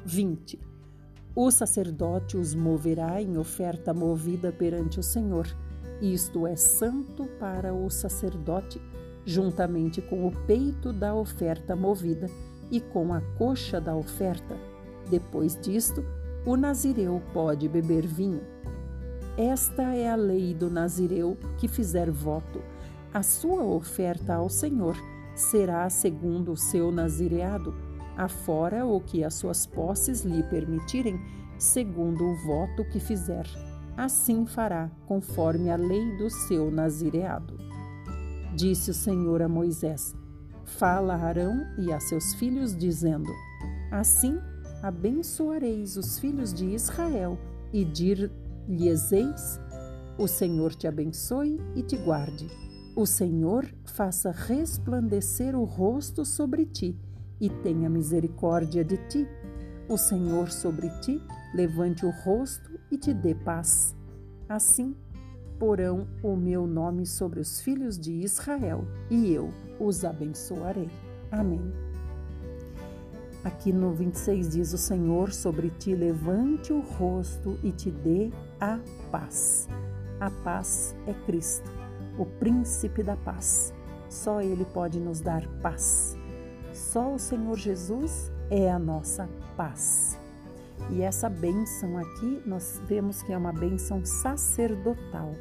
20. 0.05 0.59
O 1.35 1.51
sacerdote 1.51 2.37
os 2.37 2.55
moverá 2.55 3.23
em 3.23 3.39
oferta 3.39 3.95
movida 3.95 4.51
perante 4.51 4.99
o 4.99 5.03
Senhor. 5.03 5.47
Isto 6.01 6.47
é 6.47 6.57
santo 6.57 7.27
para 7.39 7.73
o 7.73 7.89
sacerdote, 7.89 8.81
juntamente 9.25 10.03
com 10.03 10.27
o 10.27 10.33
peito 10.47 10.93
da 10.93 11.15
oferta 11.15 11.77
movida 11.77 12.27
e 12.71 12.81
com 12.81 13.13
a 13.13 13.21
coxa 13.39 13.81
da 13.81 13.95
oferta. 13.95 14.57
Depois 15.09 15.57
disto, 15.61 16.05
o 16.45 16.57
nazireu 16.57 17.23
pode 17.33 17.69
beber 17.69 18.07
vinho. 18.07 18.43
Esta 19.37 19.95
é 19.95 20.11
a 20.11 20.17
lei 20.17 20.53
do 20.53 20.69
nazireu 20.69 21.37
que 21.59 21.69
fizer 21.69 22.11
voto. 22.11 22.61
A 23.13 23.23
sua 23.23 23.63
oferta 23.63 24.35
ao 24.35 24.49
Senhor 24.49 24.97
será 25.41 25.89
segundo 25.89 26.53
o 26.53 26.57
seu 26.57 26.93
nazireado 26.93 27.75
afora 28.21 28.85
o 28.85 29.01
que 29.01 29.25
as 29.25 29.35
suas 29.35 29.65
posses 29.65 30.23
lhe 30.23 30.43
permitirem, 30.43 31.19
segundo 31.59 32.23
o 32.23 32.37
voto 32.45 32.85
que 32.85 33.01
fizer. 33.01 33.47
Assim 33.97 34.47
fará, 34.47 34.91
conforme 35.07 35.71
a 35.71 35.77
lei 35.77 36.17
do 36.19 36.29
seu 36.29 36.71
nazireado. 36.71 37.57
Disse 38.55 38.91
o 38.91 38.95
Senhor 38.95 39.41
a 39.43 39.49
Moisés: 39.49 40.15
Fala 40.65 41.15
a 41.15 41.25
Arão 41.25 41.67
e 41.79 41.93
a 41.93 41.99
seus 41.99 42.35
filhos, 42.35 42.77
dizendo: 42.77 43.31
Assim 43.91 44.39
abençoareis 44.83 45.97
os 45.97 46.19
filhos 46.19 46.53
de 46.53 46.67
Israel 46.67 47.39
e 47.73 47.85
dir-lhes-eis: 47.85 49.61
O 50.19 50.27
Senhor 50.27 50.75
te 50.75 50.87
abençoe 50.87 51.59
e 51.75 51.83
te 51.83 51.97
guarde. 51.97 52.70
O 52.97 53.07
Senhor 53.07 53.73
faça 53.85 54.33
resplandecer 54.33 55.55
o 55.55 55.65
rosto 55.65 56.25
sobre 56.25 56.67
ti 56.67 56.99
e 57.41 57.49
tenha 57.49 57.89
misericórdia 57.89 58.85
de 58.85 58.97
ti. 59.09 59.29
O 59.89 59.97
Senhor 59.97 60.51
sobre 60.51 60.91
ti 61.01 61.23
levante 61.55 62.05
o 62.05 62.11
rosto 62.11 62.79
e 62.91 62.99
te 62.99 63.15
dê 63.15 63.35
paz. 63.35 63.97
Assim, 64.49 64.95
porão 65.59 66.09
o 66.23 66.35
meu 66.35 66.67
nome 66.67 67.07
sobre 67.07 67.39
os 67.39 67.61
filhos 67.61 67.99
de 67.99 68.13
Israel 68.13 68.85
e 69.09 69.33
eu 69.33 69.51
os 69.79 70.05
abençoarei. 70.05 70.91
Amém. 71.31 71.73
Aqui 73.45 73.73
no 73.73 73.93
26 73.93 74.51
diz: 74.51 74.73
O 74.73 74.79
Senhor 74.79 75.33
sobre 75.33 75.71
ti 75.71 75.95
levante 75.95 76.73
o 76.73 76.81
rosto 76.81 77.59
e 77.63 77.71
te 77.71 77.91
dê 77.91 78.31
a 78.61 78.79
paz. 79.11 79.69
A 80.19 80.31
paz 80.31 80.95
é 81.07 81.15
Cristo, 81.25 81.71
o 82.21 82.27
príncipe 82.27 83.03
da 83.03 83.17
paz. 83.17 83.73
Só 84.09 84.43
Ele 84.43 84.67
pode 84.67 85.01
nos 85.01 85.21
dar 85.21 85.47
paz. 85.63 86.17
Só 86.73 87.15
o 87.15 87.19
Senhor 87.19 87.57
Jesus 87.57 88.31
é 88.51 88.71
a 88.71 88.79
nossa 88.79 89.27
paz. 89.57 90.19
E 90.91 91.03
essa 91.03 91.31
bênção 91.31 91.97
aqui, 91.97 92.43
nós 92.45 92.81
vemos 92.87 93.23
que 93.23 93.33
é 93.33 93.39
uma 93.39 93.53
bênção 93.53 94.05
sacerdotal. 94.05 95.35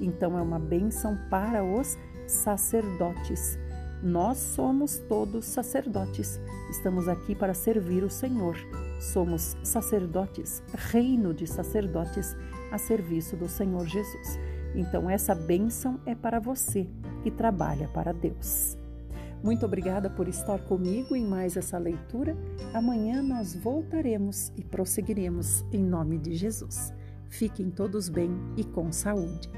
Então, 0.00 0.36
é 0.36 0.42
uma 0.42 0.58
bênção 0.58 1.16
para 1.30 1.62
os 1.62 1.96
sacerdotes. 2.26 3.56
Nós 4.02 4.38
somos 4.38 4.98
todos 5.08 5.44
sacerdotes. 5.44 6.40
Estamos 6.70 7.08
aqui 7.08 7.34
para 7.34 7.54
servir 7.54 8.02
o 8.02 8.10
Senhor. 8.10 8.56
Somos 9.00 9.56
sacerdotes, 9.62 10.62
reino 10.74 11.32
de 11.32 11.46
sacerdotes 11.46 12.34
a 12.72 12.78
serviço 12.78 13.36
do 13.36 13.48
Senhor 13.48 13.86
Jesus. 13.86 14.55
Então, 14.76 15.08
essa 15.08 15.34
bênção 15.34 15.98
é 16.04 16.14
para 16.14 16.38
você 16.38 16.86
que 17.22 17.30
trabalha 17.30 17.88
para 17.88 18.12
Deus. 18.12 18.76
Muito 19.42 19.64
obrigada 19.64 20.10
por 20.10 20.28
estar 20.28 20.58
comigo 20.60 21.14
em 21.14 21.24
mais 21.24 21.56
essa 21.56 21.78
leitura. 21.78 22.36
Amanhã 22.74 23.22
nós 23.22 23.54
voltaremos 23.54 24.52
e 24.56 24.62
prosseguiremos 24.62 25.64
em 25.72 25.82
nome 25.82 26.18
de 26.18 26.34
Jesus. 26.34 26.92
Fiquem 27.28 27.70
todos 27.70 28.08
bem 28.08 28.30
e 28.56 28.64
com 28.64 28.90
saúde. 28.92 29.50